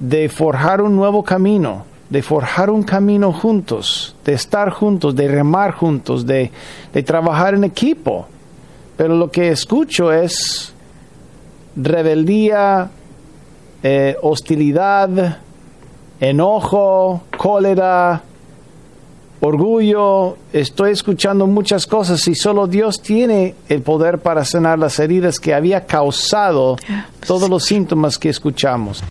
[0.00, 5.70] de forjar un nuevo camino, de forjar un camino juntos, de estar juntos, de remar
[5.70, 6.50] juntos, de,
[7.04, 8.26] trabajar en equipo.
[8.96, 10.74] Pero lo que escucho es
[11.76, 12.90] rebeldía,
[13.84, 15.38] eh, hostilidad,
[16.18, 18.22] enojo, cólera,
[19.42, 25.40] orgullo, estoy escuchando muchas cosas y solo Dios tiene el poder para sanar las heridas
[25.40, 26.76] que había causado
[27.26, 29.02] todos los síntomas que escuchamos.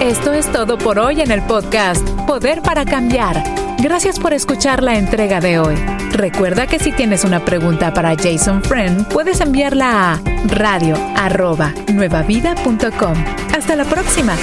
[0.00, 3.42] Esto es todo por hoy en el podcast Poder para Cambiar.
[3.82, 5.74] Gracias por escuchar la entrega de hoy.
[6.12, 10.96] Recuerda que si tienes una pregunta para Jason Friend, puedes enviarla a radio
[13.52, 14.36] Hasta la próxima.